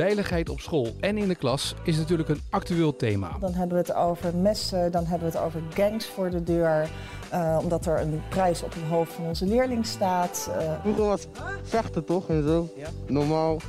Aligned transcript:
Veiligheid 0.00 0.48
op 0.48 0.60
school 0.60 0.88
en 1.00 1.18
in 1.18 1.28
de 1.28 1.34
klas 1.34 1.74
is 1.82 1.96
natuurlijk 1.96 2.28
een 2.28 2.40
actueel 2.50 2.96
thema. 2.96 3.36
Dan 3.40 3.52
hebben 3.52 3.76
we 3.76 3.82
het 3.82 3.94
over 3.94 4.36
messen, 4.36 4.92
dan 4.92 5.06
hebben 5.06 5.30
we 5.30 5.36
het 5.36 5.46
over 5.46 5.62
gangs 5.74 6.06
voor 6.06 6.30
de 6.30 6.42
deur. 6.42 6.88
Uh, 7.32 7.58
omdat 7.62 7.86
er 7.86 8.00
een 8.00 8.22
prijs 8.28 8.62
op 8.62 8.72
het 8.72 8.82
hoofd 8.82 9.12
van 9.12 9.24
onze 9.24 9.46
leerling 9.46 9.86
staat. 9.86 10.50
Uh... 10.60 10.80
Vroeger 10.80 11.04
was 11.04 11.26
vechten 11.62 12.04
toch 12.04 12.28
en 12.28 12.42
zo, 12.42 12.68
ja. 12.76 12.88
normaal. 13.06 13.60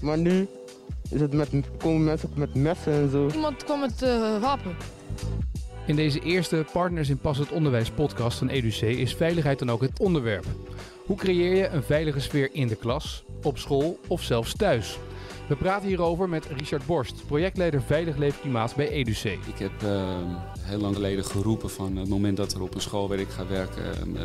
Maar 0.00 0.18
nu 0.18 0.48
is 1.10 1.20
het 1.20 1.32
met, 1.32 1.48
komen 1.78 2.04
mensen 2.04 2.30
met 2.34 2.54
messen 2.54 2.92
en 2.92 3.10
zo. 3.10 3.28
Iemand 3.34 3.64
kwam 3.64 3.80
met 3.80 4.02
uh, 4.02 4.40
wapen. 4.40 4.76
In 5.86 5.96
deze 5.96 6.20
eerste 6.20 6.64
Partners 6.72 7.08
in 7.08 7.18
Pas 7.18 7.38
het 7.38 7.52
Onderwijs 7.52 7.90
podcast 7.90 8.38
van 8.38 8.48
EduC 8.48 8.80
is 8.80 9.14
veiligheid 9.14 9.58
dan 9.58 9.70
ook 9.70 9.80
het 9.80 10.00
onderwerp. 10.00 10.44
Hoe 11.06 11.16
creëer 11.16 11.54
je 11.54 11.68
een 11.68 11.82
veilige 11.82 12.20
sfeer 12.20 12.48
in 12.52 12.68
de 12.68 12.76
klas, 12.76 13.24
op 13.42 13.58
school 13.58 13.98
of 14.06 14.22
zelfs 14.22 14.56
thuis? 14.56 14.98
We 15.48 15.56
praten 15.56 15.88
hierover 15.88 16.28
met 16.28 16.46
Richard 16.46 16.86
Borst, 16.86 17.26
projectleider 17.26 17.82
Veilig 17.82 18.16
Leefklimaat 18.16 18.74
bij 18.76 18.88
EduC. 18.88 19.24
Ik 19.24 19.58
heb 19.58 19.82
uh, 19.84 20.16
heel 20.60 20.78
lang 20.78 20.94
geleden 20.94 21.24
geroepen 21.24 21.70
van 21.70 21.96
het 21.96 22.08
moment 22.08 22.36
dat 22.36 22.52
er 22.52 22.62
op 22.62 22.74
een 22.74 22.80
school 22.80 23.08
waar 23.08 23.18
ik 23.18 23.28
ga 23.28 23.46
werken 23.46 24.16
uh, 24.16 24.22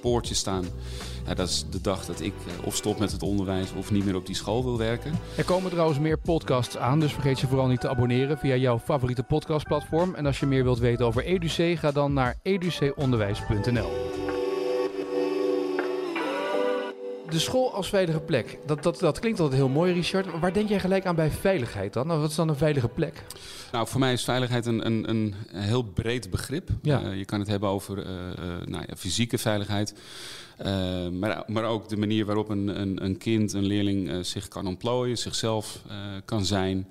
poortjes 0.00 0.38
staan. 0.38 0.64
Ja, 1.26 1.34
dat 1.34 1.48
is 1.48 1.64
de 1.70 1.80
dag 1.80 2.04
dat 2.04 2.20
ik 2.20 2.32
uh, 2.46 2.66
of 2.66 2.74
stop 2.76 2.98
met 2.98 3.12
het 3.12 3.22
onderwijs 3.22 3.72
of 3.72 3.90
niet 3.90 4.04
meer 4.04 4.16
op 4.16 4.26
die 4.26 4.34
school 4.34 4.64
wil 4.64 4.78
werken. 4.78 5.12
Er 5.36 5.44
komen 5.44 5.70
trouwens 5.70 5.98
meer 5.98 6.18
podcasts 6.18 6.76
aan, 6.76 7.00
dus 7.00 7.12
vergeet 7.12 7.40
je 7.40 7.46
vooral 7.46 7.66
niet 7.66 7.80
te 7.80 7.88
abonneren 7.88 8.38
via 8.38 8.56
jouw 8.56 8.78
favoriete 8.78 9.22
podcastplatform. 9.22 10.14
En 10.14 10.26
als 10.26 10.40
je 10.40 10.46
meer 10.46 10.64
wilt 10.64 10.78
weten 10.78 11.06
over 11.06 11.24
EduC, 11.24 11.78
ga 11.78 11.92
dan 11.92 12.12
naar 12.12 12.38
educonderwijs.nl. 12.42 14.07
de 17.30 17.38
school 17.38 17.74
als 17.74 17.88
veilige 17.88 18.20
plek. 18.20 18.58
Dat, 18.66 18.82
dat, 18.82 18.98
dat 18.98 19.18
klinkt 19.18 19.40
altijd 19.40 19.60
heel 19.60 19.68
mooi, 19.68 19.92
Richard. 19.92 20.40
Waar 20.40 20.52
denk 20.52 20.68
jij 20.68 20.80
gelijk 20.80 21.06
aan 21.06 21.14
bij 21.14 21.30
veiligheid 21.30 21.92
dan? 21.92 22.06
Nou, 22.06 22.20
wat 22.20 22.30
is 22.30 22.36
dan 22.36 22.48
een 22.48 22.56
veilige 22.56 22.88
plek? 22.88 23.22
Nou, 23.72 23.88
voor 23.88 24.00
mij 24.00 24.12
is 24.12 24.24
veiligheid 24.24 24.66
een, 24.66 24.86
een, 24.86 25.08
een 25.08 25.34
heel 25.50 25.82
breed 25.82 26.30
begrip. 26.30 26.68
Ja. 26.82 27.02
Uh, 27.02 27.16
je 27.16 27.24
kan 27.24 27.38
het 27.38 27.48
hebben 27.48 27.68
over 27.68 27.98
uh, 27.98 28.04
nou 28.64 28.84
ja, 28.86 28.96
fysieke 28.96 29.38
veiligheid. 29.38 29.94
Uh, 30.66 31.08
maar, 31.08 31.44
maar 31.46 31.64
ook 31.64 31.88
de 31.88 31.96
manier 31.96 32.24
waarop 32.24 32.48
een, 32.48 32.80
een, 32.80 33.04
een 33.04 33.16
kind, 33.16 33.52
een 33.52 33.64
leerling 33.64 34.26
zich 34.26 34.48
kan 34.48 34.66
ontplooien, 34.66 35.18
zichzelf 35.18 35.82
kan 36.24 36.44
zijn. 36.44 36.88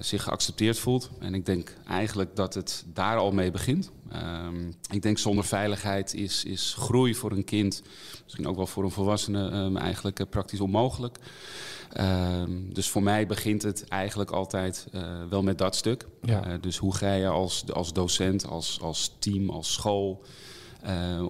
Zich 0.00 0.22
geaccepteerd 0.22 0.78
voelt. 0.78 1.10
En 1.18 1.34
ik 1.34 1.46
denk 1.46 1.74
eigenlijk 1.86 2.36
dat 2.36 2.54
het 2.54 2.84
daar 2.92 3.16
al 3.16 3.32
mee 3.32 3.50
begint. 3.50 3.90
Uh, 4.12 4.48
ik 4.90 5.02
denk 5.02 5.18
zonder 5.18 5.44
veiligheid 5.44 6.14
is, 6.14 6.44
is 6.44 6.74
groei 6.78 7.14
voor 7.14 7.32
een 7.32 7.44
kind, 7.44 7.82
misschien 8.24 8.46
ook 8.46 8.56
wel 8.56 8.66
voor 8.66 8.84
een 8.84 8.90
volwassene, 8.90 9.50
um, 9.50 9.76
eigenlijk 9.76 10.30
praktisch 10.30 10.60
onmogelijk. 10.60 11.18
Ehm, 11.92 12.50
dus 12.72 12.88
voor 12.88 13.02
mij 13.02 13.26
begint 13.26 13.62
het 13.62 13.84
eigenlijk 13.88 14.30
altijd 14.30 14.86
wel 15.28 15.42
met 15.42 15.58
dat 15.58 15.76
stuk. 15.76 16.06
Ja. 16.22 16.58
dus 16.60 16.76
hoe 16.76 16.94
ga 16.94 17.12
je 17.12 17.28
als, 17.28 17.72
als 17.72 17.92
docent, 17.92 18.46
als, 18.46 18.80
als 18.80 19.16
team, 19.18 19.50
als 19.50 19.72
school. 19.72 20.22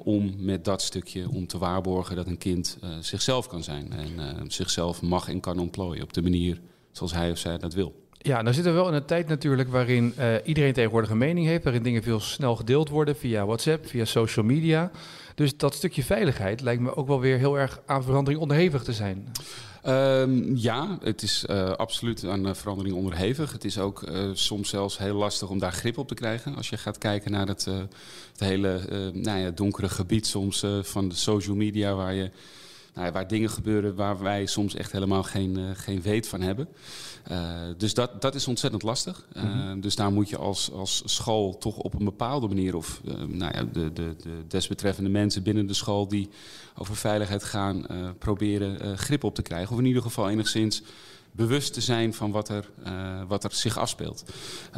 Om 0.03 0.35
met 0.39 0.65
dat 0.65 0.83
stukje 0.83 1.29
om 1.29 1.47
te 1.47 1.59
waarborgen 1.59 2.17
dat 2.17 2.27
een 2.27 2.39
kind 2.39 2.79
zichzelf 3.01 3.47
kan 3.47 3.63
zijn 3.63 3.93
en 3.93 4.51
zichzelf 4.51 5.03
mag 5.03 5.29
en 5.29 5.41
kan 5.41 5.59
ontplooien 5.59 6.03
op 6.03 6.13
de 6.13 6.23
manier 6.23 6.61
zoals 6.93 7.13
hij 7.13 7.31
of 7.31 7.39
zij 7.39 7.59
dat 7.59 7.75
wil. 7.75 7.99
Ja, 8.23 8.43
nou 8.43 8.55
zitten 8.55 8.73
we 8.73 8.79
wel 8.79 8.89
in 8.89 8.95
een 8.95 9.05
tijd 9.05 9.29
natuurlijk 9.29 9.69
waarin 9.69 10.15
iedereen 10.45 10.73
tegenwoordig 10.73 11.11
een 11.11 11.19
mening 11.19 11.47
heeft, 11.47 11.65
waarin 11.65 11.83
dingen 11.83 12.03
veel 12.03 12.21
snel 12.21 12.57
gedeeld 12.57 12.89
worden 12.89 13.17
via 13.17 13.47
WhatsApp, 13.47 13.87
via 13.87 14.05
social 14.05 14.45
media. 14.45 14.91
Dus 15.41 15.57
dat 15.57 15.75
stukje 15.75 16.05
veiligheid 16.05 16.61
lijkt 16.61 16.83
me 16.83 16.97
ook 16.97 17.07
wel 17.07 17.21
weer 17.21 17.39
heel 17.39 17.59
erg 17.59 17.81
aan 17.87 18.03
verandering 18.03 18.43
onderhevig 18.43 18.83
te 18.83 18.93
zijn. 18.93 19.33
Um, 19.87 20.57
ja, 20.57 20.99
het 21.03 21.23
is 21.23 21.45
uh, 21.51 21.71
absoluut 21.71 22.25
aan 22.25 22.57
verandering 22.57 22.97
onderhevig. 22.97 23.53
Het 23.53 23.65
is 23.65 23.79
ook 23.79 24.03
uh, 24.03 24.31
soms 24.33 24.69
zelfs 24.69 24.99
heel 24.99 25.15
lastig 25.15 25.49
om 25.49 25.59
daar 25.59 25.73
grip 25.73 25.99
op 25.99 26.09
te 26.09 26.15
krijgen. 26.15 26.57
Als 26.57 26.69
je 26.69 26.77
gaat 26.77 26.99
kijken 26.99 27.31
naar 27.31 27.47
het, 27.47 27.65
het 27.65 28.39
hele 28.39 28.81
nou 29.15 29.39
ja, 29.39 29.51
donkere 29.51 29.89
gebied 29.89 30.27
soms 30.27 30.65
van 30.83 31.09
de 31.09 31.15
social 31.15 31.57
media, 31.57 31.95
waar 31.95 32.15
je 32.15 32.31
nou, 32.95 33.13
waar 33.13 33.29
dingen 33.29 33.51
gebeuren 33.51 33.95
waar 33.95 34.23
wij 34.23 34.47
soms 34.47 34.75
echt 34.75 34.93
helemaal 34.93 35.23
geen, 35.23 35.59
uh, 35.59 35.71
geen 35.75 36.03
weet 36.03 36.29
van 36.29 36.41
hebben. 36.41 36.69
Uh, 37.31 37.53
dus 37.77 37.95
dat, 37.95 38.23
dat 38.23 38.35
is 38.35 38.49
ontzettend 38.49 38.83
lastig. 38.83 39.27
Mm 39.35 39.43
-hmm. 39.43 39.81
Dus 39.81 39.97
daar 39.97 40.13
moet 40.13 40.29
je 40.29 40.37
als, 40.37 40.73
als 40.73 41.03
school 41.05 41.59
toch 41.59 41.77
op 41.77 41.95
een 41.95 42.05
bepaalde 42.05 42.49
manier, 42.49 42.77
of 42.77 43.01
nou 43.27 43.57
ja, 43.57 43.65
de, 43.73 43.93
de, 43.93 44.15
de 44.23 44.45
desbetreffende 44.49 45.11
mensen 45.11 45.43
binnen 45.43 45.67
de 45.67 45.75
school 45.75 46.09
die 46.09 46.29
over 46.77 46.97
veiligheid 46.97 47.45
gaan, 47.45 47.87
proberen 48.19 48.99
grip 48.99 49.25
op 49.25 49.35
te 49.35 49.43
krijgen. 49.43 49.73
Of 49.73 49.79
in 49.79 49.87
ieder 49.87 50.03
geval 50.03 50.31
enigszins 50.31 50.83
bewust 51.41 51.73
te 51.73 51.81
zijn 51.81 52.15
van 52.15 52.31
wat 52.31 52.49
er, 52.49 52.71
uh, 52.87 53.23
wat 53.29 53.45
er 53.45 53.53
zich 53.53 53.79
afspeelt. 53.79 54.25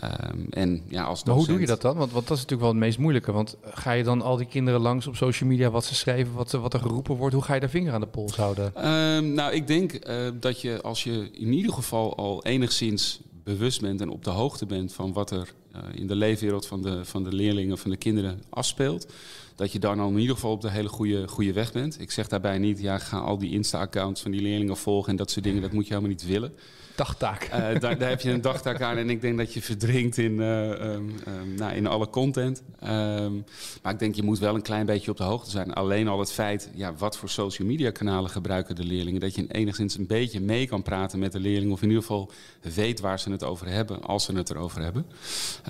Um, 0.04 0.46
en, 0.50 0.82
ja, 0.88 1.02
als 1.02 1.24
docent... 1.24 1.26
Maar 1.26 1.36
hoe 1.36 1.46
doe 1.46 1.60
je 1.60 1.66
dat 1.66 1.80
dan? 1.80 1.96
Want, 1.96 2.12
want, 2.12 2.28
dat 2.28 2.36
is 2.36 2.42
natuurlijk 2.42 2.60
wel 2.60 2.70
het 2.70 2.78
meest 2.78 2.98
moeilijke. 2.98 3.32
Want 3.32 3.56
ga 3.64 3.92
je 3.92 4.04
dan 4.04 4.22
al 4.22 4.36
die 4.36 4.46
kinderen 4.46 4.80
langs 4.80 5.06
op 5.06 5.16
social 5.16 5.48
media 5.48 5.70
wat 5.70 5.84
ze 5.84 5.94
schrijven, 5.94 6.34
wat, 6.34 6.50
wat 6.50 6.74
er 6.74 6.80
geroepen 6.80 7.16
wordt? 7.16 7.34
Hoe 7.34 7.44
ga 7.44 7.54
je 7.54 7.60
daar 7.60 7.68
vinger 7.68 7.92
aan 7.92 8.00
de 8.00 8.06
pols 8.06 8.36
houden? 8.36 8.88
Um, 8.88 9.32
nou, 9.32 9.52
ik 9.52 9.66
denk 9.66 10.08
uh, 10.08 10.28
dat 10.40 10.60
je 10.60 10.82
als 10.82 11.04
je 11.04 11.30
in 11.32 11.52
ieder 11.52 11.72
geval 11.72 12.16
al 12.16 12.44
enigszins 12.44 13.20
bewust 13.44 13.80
bent 13.80 14.00
en 14.00 14.08
op 14.08 14.25
de 14.25 14.30
hoogte 14.30 14.66
bent 14.66 14.92
van 14.92 15.12
wat 15.12 15.30
er 15.30 15.53
uh, 15.76 15.80
in 15.92 16.06
de 16.06 16.16
leefwereld 16.16 16.66
van 16.66 16.82
de, 16.82 17.04
van 17.04 17.25
de 17.25 17.32
leerlingen, 17.32 17.78
van 17.78 17.91
de 17.91 17.97
kinderen 17.97 18.42
afspeelt, 18.48 19.12
dat 19.54 19.72
je 19.72 19.78
dan 19.78 20.00
al 20.00 20.08
in 20.08 20.19
ieder 20.19 20.34
geval 20.34 20.53
op 20.53 20.60
de 20.60 20.70
hele 20.70 20.88
goede, 20.88 21.28
goede 21.28 21.53
weg 21.53 21.72
bent. 21.72 22.00
Ik 22.00 22.10
zeg 22.10 22.28
daarbij 22.28 22.58
niet, 22.58 22.80
ja, 22.80 22.98
ga 22.98 23.19
al 23.19 23.38
die 23.38 23.50
Insta-accounts 23.50 24.20
van 24.22 24.30
die 24.30 24.42
leerlingen 24.42 24.76
volgen 24.76 25.10
en 25.10 25.16
dat 25.16 25.30
soort 25.30 25.44
dingen, 25.44 25.62
dat 25.62 25.72
moet 25.72 25.86
je 25.86 25.94
helemaal 25.94 26.10
niet 26.10 26.26
willen. 26.26 26.53
Dagtaak. 27.02 27.44
Uh, 27.44 27.80
daar, 27.80 27.98
daar, 27.98 28.08
heb 28.08 28.20
je 28.20 28.30
een 28.30 28.40
dagtaak 28.40 28.80
aan 28.80 28.96
en 28.96 29.10
ik 29.10 29.20
denk 29.20 29.38
dat 29.38 29.54
je 29.54 29.62
verdrinkt 29.62 30.18
in, 30.18 30.32
uh, 30.32 30.68
um, 30.68 31.14
um, 31.28 31.54
nou, 31.56 31.74
in 31.74 31.86
alle 31.86 32.10
content. 32.10 32.62
Um, 32.84 33.44
maar 33.82 33.92
ik 33.92 33.98
denk 33.98 34.14
je 34.14 34.22
moet 34.22 34.38
wel 34.38 34.54
een 34.54 34.62
klein 34.62 34.86
beetje 34.86 35.10
op 35.10 35.16
de 35.16 35.22
hoogte 35.22 35.50
zijn. 35.50 35.72
Alleen 35.72 36.08
al 36.08 36.18
het 36.18 36.32
feit, 36.32 36.70
ja, 36.74 36.94
wat 36.94 37.16
voor 37.16 37.28
social 37.28 37.68
media 37.68 37.91
kanalen 37.91 38.30
gebruiken 38.30 38.74
de 38.74 38.84
leerlingen. 38.84 39.20
Dat 39.20 39.34
je 39.34 39.46
enigszins 39.48 39.98
een 39.98 40.06
beetje 40.06 40.41
mee 40.41 40.66
kan 40.66 40.82
praten 40.82 41.18
met 41.18 41.32
de 41.32 41.41
leerlingen. 41.41 41.72
Of 41.72 41.82
in 41.82 41.88
ieder 41.88 42.02
geval 42.02 42.30
weet 42.74 43.00
waar 43.00 43.20
ze 43.20 43.30
het 43.30 43.44
over 43.44 43.68
hebben, 43.68 44.02
als 44.02 44.24
ze 44.24 44.32
het 44.32 44.50
erover 44.50 44.82
hebben. 44.82 45.06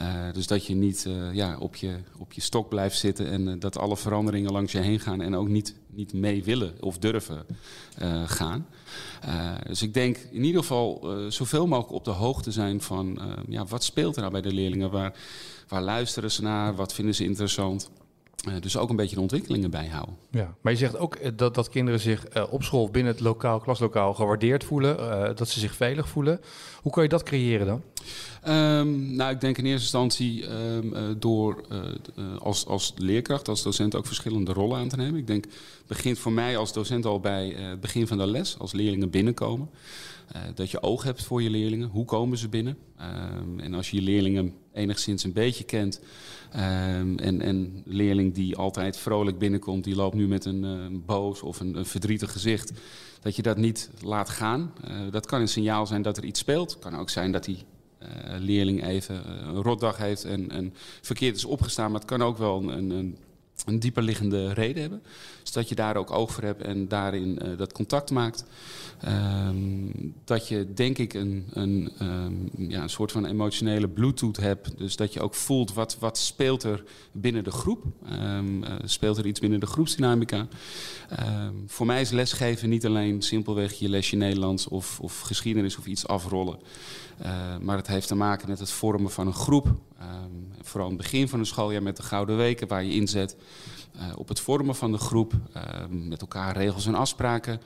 Uh, 0.03 0.09
dus 0.33 0.47
dat 0.47 0.67
je 0.67 0.75
niet 0.75 1.09
ja, 1.33 1.57
op, 1.59 1.77
je, 1.77 1.95
op 2.19 2.33
je 2.33 2.41
stok 2.41 2.69
blijft 2.69 2.99
zitten 2.99 3.27
en 3.27 3.59
dat 3.59 3.79
alle 3.79 3.97
veranderingen 3.97 4.53
langs 4.53 4.73
je 4.73 4.79
heen 4.79 5.01
gaan. 5.01 5.21
En 5.23 5.37
ook 5.37 5.49
niet, 5.49 5.75
niet 5.95 6.13
mee 6.13 6.45
willen 6.45 6.75
of 6.81 6.99
durven 6.99 7.47
gaan. 8.27 8.67
dus 9.67 9.83
ik 9.83 9.95
denk 9.95 10.17
in 10.31 10.45
ieder 10.45 10.61
geval 10.61 11.01
uh, 11.05 11.31
zoveel 11.31 11.67
mogelijk 11.67 11.93
op 11.93 12.05
de 12.05 12.11
hoogte 12.11 12.53
zijn 12.53 12.81
van 12.81 13.21
ja, 13.49 13.65
wat 13.65 13.85
speelt 13.85 14.15
er 14.15 14.21
nou 14.21 14.33
bij 14.33 14.43
de 14.43 14.53
leerlingen? 14.53 14.91
Waar, 14.91 15.15
waar 15.69 15.83
luisteren 15.83 16.31
ze 16.31 16.43
naar? 16.43 16.75
Wat 16.75 16.95
vinden 16.95 17.15
ze 17.15 17.25
interessant? 17.25 17.91
Dus 18.61 18.77
ook 18.77 18.91
een 18.91 18.97
beetje 18.97 19.15
de 19.15 19.21
ontwikkelingen 19.21 19.71
bijhouden. 19.71 20.17
Ja, 20.31 20.55
maar 20.61 20.73
je 20.73 20.79
zegt 20.79 20.97
ook 20.97 21.39
dat, 21.39 21.55
dat 21.55 21.69
kinderen 21.69 22.01
zich 22.01 22.49
op 22.51 22.63
school 22.63 22.91
binnen 22.91 23.13
het 23.13 23.23
lokaal, 23.23 23.61
klaslokaal 23.61 24.15
gewaardeerd 24.15 24.65
voelen, 24.65 24.97
dat 25.37 25.49
ze 25.49 25.61
zich 25.61 25.75
veilig 25.75 26.09
voelen. 26.09 26.41
Hoe 26.83 26.93
kan 26.93 27.03
je 27.03 27.09
dat 27.09 27.23
creëren 27.23 27.67
dan? 27.67 27.83
Um, 28.49 29.15
nou, 29.15 29.33
ik 29.33 29.41
denk 29.41 29.59
in 29.59 29.65
eerste 29.65 29.83
instantie 29.83 30.51
um, 30.51 30.95
uh, 30.95 31.01
door 31.19 31.65
uh, 31.73 32.37
als, 32.39 32.67
als 32.67 32.93
leerkracht, 32.97 33.49
als 33.49 33.63
docent 33.63 33.95
ook 33.95 34.07
verschillende 34.07 34.53
rollen 34.53 34.79
aan 34.79 34.89
te 34.89 34.97
nemen. 34.97 35.21
Ik 35.21 35.27
denk, 35.27 35.45
begint 35.87 36.19
voor 36.19 36.33
mij 36.33 36.57
als 36.57 36.73
docent 36.73 37.07
al 37.07 37.21
bij 37.21 37.49
het 37.49 37.81
begin 37.81 38.07
van 38.07 38.19
de 38.19 38.27
les, 38.27 38.59
als 38.59 38.73
leerlingen 38.73 39.11
binnenkomen. 39.11 39.71
dat 40.55 40.71
je 40.71 40.83
oog 40.83 41.03
hebt 41.03 41.25
voor 41.25 41.43
je 41.43 41.51
leerlingen. 41.51 41.89
Hoe 41.89 42.05
komen 42.05 42.39
ze 42.39 42.49
binnen? 42.49 42.77
Um, 43.01 43.61
en 43.61 43.75
als 43.75 43.91
je 43.91 43.97
je 43.97 44.03
leerlingen 44.03 44.55
enigszins 44.73 45.25
een 45.25 45.33
beetje 45.33 45.65
kent. 45.65 46.01
en, 46.51 47.41
en 47.41 47.83
leerling 47.85 48.35
die 48.35 48.57
altijd 48.57 48.97
vrolijk 48.97 49.39
binnenkomt, 49.39 49.85
die 49.85 49.95
loopt 49.95 50.15
nu 50.15 50.29
met 50.29 50.45
een, 50.45 50.63
een 50.63 51.05
boos 51.05 51.43
of 51.43 51.61
een, 51.61 51.77
een, 51.77 51.87
verdrietig 51.87 52.33
gezicht. 52.33 52.73
Dat 53.21 53.37
je 53.37 53.43
dat 53.43 53.57
niet 53.57 53.91
laat 54.01 54.29
gaan. 54.29 54.73
dat 55.11 55.27
kan 55.27 55.41
een 55.41 55.49
signaal 55.49 55.87
zijn 55.87 56.03
dat 56.03 56.17
er 56.17 56.25
iets 56.25 56.41
speelt. 56.41 56.71
Het 56.71 56.83
kan 56.83 56.97
ook 56.97 57.11
zijn 57.11 57.33
dat 57.33 57.47
hij 57.47 57.65
leerling 58.39 58.87
even 58.87 59.23
een 59.49 59.63
rotdag 59.63 59.97
heeft 59.97 60.25
en, 60.25 60.51
en 60.51 60.75
verkeerd 61.01 61.37
is 61.37 61.45
opgestaan. 61.45 61.91
Maar 61.91 62.01
het 62.01 62.09
kan 62.09 62.23
ook 62.23 62.39
wel 62.39 62.63
een, 62.63 62.91
een, 62.91 63.17
een 63.65 63.79
dieper 63.79 64.03
liggende 64.03 64.53
reden 64.53 64.81
hebben. 64.81 65.03
Dus 65.41 65.53
dat 65.53 65.69
je 65.69 65.75
daar 65.75 65.97
ook 65.97 66.11
oog 66.11 66.33
voor 66.33 66.43
hebt 66.43 66.63
en 66.63 66.89
daarin 66.89 67.39
uh, 67.43 67.59
dat 67.59 67.73
contact 67.73 68.11
maakt. 68.11 68.45
Um, 69.09 70.15
dat 70.25 70.49
je 70.49 70.73
denk 70.75 70.99
ik 70.99 71.15
een, 71.15 71.47
een, 71.53 71.93
um, 72.03 72.51
ja, 72.57 72.83
een 72.83 72.91
soort 72.91 73.13
van 73.13 73.27
emotionele 73.27 73.89
bluetooth 73.89 74.37
hebt. 74.37 74.79
Dus 74.79 74.97
dat 74.97 75.13
je 75.13 75.21
ook 75.21 75.35
voelt 75.35 75.73
wat, 75.73 75.97
wat 75.99 76.19
speelt 76.19 76.63
er 76.63 76.85
binnen 77.13 77.45
de 77.45 77.51
groep. 77.51 77.85
Um, 78.13 78.65
speelt 78.85 79.19
er 79.19 79.27
iets 79.27 79.41
binnen 79.41 79.61
de 79.61 79.67
groepsdynamica. 79.67 80.47
voor 81.67 81.87
mij 81.87 82.01
is 82.01 82.11
lesgeven 82.11 82.69
niet 82.69 82.87
alleen 82.87 83.23
simpelweg 83.23 83.73
je 83.73 83.89
lesje 83.89 84.17
Nederlands 84.17 84.69
of, 84.69 85.01
of 85.01 85.21
geschiedenis 85.21 85.79
of 85.79 85.87
iets 85.87 86.07
afrollen. 86.07 86.59
Uh, 87.23 87.57
maar 87.61 87.77
het 87.77 87.87
heeft 87.87 88.09
te 88.09 88.15
maken 88.15 88.49
met 88.49 88.59
het 88.59 88.71
vormen 88.71 89.11
van 89.11 89.27
een 89.27 89.35
groep. 89.35 89.75
Um, 90.03 90.53
vooral 90.63 90.91
in 90.91 90.95
het 90.95 91.03
begin 91.03 91.29
van 91.29 91.39
een 91.39 91.47
schooljaar 91.47 91.83
met 91.83 91.97
de 91.97 92.03
Gouden 92.03 92.37
Weken, 92.37 92.69
waar 92.69 92.85
je 92.85 92.93
inzet 92.93 93.37
uh, 93.97 94.03
op 94.17 94.29
het 94.29 94.41
vormen 94.41 94.75
van 94.75 94.93
de 94.93 94.99
groep. 94.99 95.33
Uh, 95.57 95.63
met 95.89 96.21
elkaar 96.21 96.57
regels 96.57 96.87
en 96.87 96.95
afspraken 96.95 97.61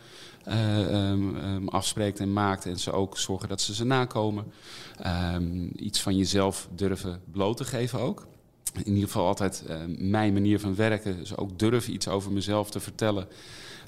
um, 0.49 1.37
um, 1.37 1.69
afspreekt 1.69 2.21
en 2.21 2.33
maakt 2.33 2.67
en 2.67 2.79
ze 2.79 2.93
ook 2.93 3.19
zorgen 3.19 3.49
dat 3.49 3.61
ze 3.61 3.75
ze 3.75 3.85
nakomen. 3.85 4.53
Ehm, 4.99 5.69
iets 5.77 6.01
van 6.01 6.17
jezelf 6.17 6.69
durven 6.75 7.21
bloot 7.33 7.57
te 7.57 7.65
geven 7.65 8.01
ook. 8.01 8.27
In 8.73 8.93
ieder 8.93 9.07
geval 9.07 9.27
altijd 9.27 9.65
mijn 9.99 10.33
manier 10.33 10.61
van 10.61 10.75
werken. 10.75 11.19
Dus 11.19 11.37
ook 11.37 11.59
durven 11.59 11.93
iets 11.93 12.09
over 12.09 12.33
mezelf 12.33 12.71
te 12.71 12.81
vertellen. 12.81 13.29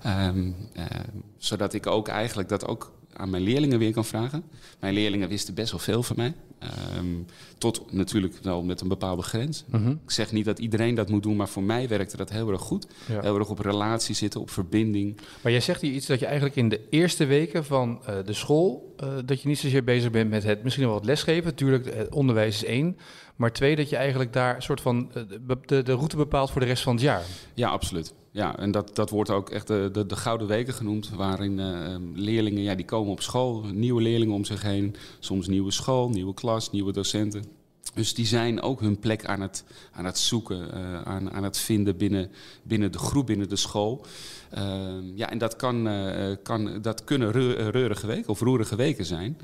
Uh, 0.06 0.28
zodat 1.38 1.72
ik 1.74 1.86
ook 1.86 2.08
eigenlijk 2.08 2.48
dat 2.48 2.66
ook 2.66 2.92
aan 3.18 3.30
mijn 3.30 3.42
leerlingen 3.42 3.78
weer 3.78 3.92
kan 3.92 4.04
vragen. 4.04 4.42
Mijn 4.80 4.94
leerlingen 4.94 5.28
wisten 5.28 5.54
best 5.54 5.70
wel 5.70 5.80
veel 5.80 6.02
van 6.02 6.16
mij. 6.16 6.34
Um, 6.96 7.26
tot 7.58 7.92
natuurlijk 7.92 8.38
wel 8.42 8.62
met 8.62 8.80
een 8.80 8.88
bepaalde 8.88 9.22
grens. 9.22 9.64
Mm 9.66 9.82
-hmm. 9.82 10.00
Ik 10.04 10.10
zeg 10.10 10.32
niet 10.32 10.44
dat 10.44 10.58
iedereen 10.58 10.94
dat 10.94 11.08
moet 11.08 11.22
doen, 11.22 11.36
maar 11.36 11.48
voor 11.48 11.62
mij 11.62 11.88
werkte 11.88 12.16
dat 12.16 12.30
heel 12.30 12.50
erg 12.50 12.60
goed. 12.60 12.86
Ja. 13.08 13.20
Heel 13.20 13.38
erg 13.38 13.48
op 13.48 13.58
relatie 13.58 14.14
zitten, 14.14 14.40
op 14.40 14.50
verbinding. 14.50 15.16
Maar 15.40 15.52
jij 15.52 15.60
zegt 15.60 15.80
hier 15.80 15.92
iets 15.92 16.06
dat 16.06 16.18
je 16.18 16.26
eigenlijk 16.26 16.56
in 16.56 16.68
de 16.68 16.80
eerste 16.90 17.24
weken 17.24 17.64
van 17.64 18.00
uh, 18.08 18.16
de 18.24 18.32
school... 18.32 18.87
Uh, 19.04 19.08
dat 19.24 19.42
je 19.42 19.48
niet 19.48 19.58
zozeer 19.58 19.84
bezig 19.84 20.10
bent 20.10 20.30
met 20.30 20.42
het 20.42 20.62
misschien 20.62 20.84
wel 20.84 20.94
wat 20.94 21.04
lesgeven. 21.04 21.44
Natuurlijk, 21.44 21.94
het 21.94 22.14
onderwijs 22.14 22.54
is 22.54 22.64
één. 22.64 22.96
Maar 23.36 23.52
twee, 23.52 23.76
dat 23.76 23.88
je 23.88 23.96
eigenlijk 23.96 24.32
daar 24.32 24.56
een 24.56 24.62
soort 24.62 24.80
van 24.80 25.10
uh, 25.16 25.22
de, 25.66 25.82
de 25.82 25.92
route 25.92 26.16
bepaalt 26.16 26.50
voor 26.50 26.60
de 26.60 26.66
rest 26.66 26.82
van 26.82 26.92
het 26.92 27.02
jaar. 27.02 27.22
Ja, 27.54 27.68
absoluut. 27.68 28.14
Ja, 28.30 28.58
en 28.58 28.70
dat, 28.70 28.94
dat 28.94 29.10
wordt 29.10 29.30
ook 29.30 29.50
echt 29.50 29.66
de, 29.66 29.88
de, 29.92 30.06
de 30.06 30.16
gouden 30.16 30.46
weken 30.46 30.74
genoemd, 30.74 31.10
waarin 31.10 31.58
uh, 31.58 31.96
leerlingen, 32.14 32.62
ja, 32.62 32.74
die 32.74 32.84
komen 32.84 33.12
op 33.12 33.22
school, 33.22 33.64
nieuwe 33.72 34.02
leerlingen 34.02 34.34
om 34.34 34.44
zich 34.44 34.62
heen, 34.62 34.96
soms 35.18 35.46
nieuwe 35.46 35.70
school, 35.70 36.08
nieuwe 36.08 36.34
klas, 36.34 36.70
nieuwe 36.70 36.92
docenten. 36.92 37.57
Dus 37.94 38.14
die 38.14 38.26
zijn 38.26 38.62
ook 38.62 38.80
hun 38.80 38.98
plek 38.98 39.24
aan 39.24 39.40
het, 39.40 39.64
aan 39.92 40.04
het 40.04 40.18
zoeken, 40.18 40.68
uh, 40.74 41.02
aan, 41.02 41.32
aan 41.32 41.42
het 41.42 41.58
vinden 41.58 41.96
binnen, 41.96 42.30
binnen 42.62 42.92
de 42.92 42.98
groep, 42.98 43.26
binnen 43.26 43.48
de 43.48 43.56
school. 43.56 44.06
Uh, 44.58 44.62
ja, 45.14 45.30
en 45.30 45.38
dat, 45.38 45.56
kan, 45.56 45.88
uh, 45.88 46.36
kan, 46.42 46.82
dat 46.82 47.04
kunnen 47.04 47.32
reurige 47.70 48.06
weken 48.06 48.28
of 48.28 48.40
roerige 48.40 48.76
weken 48.76 49.04
zijn. 49.04 49.38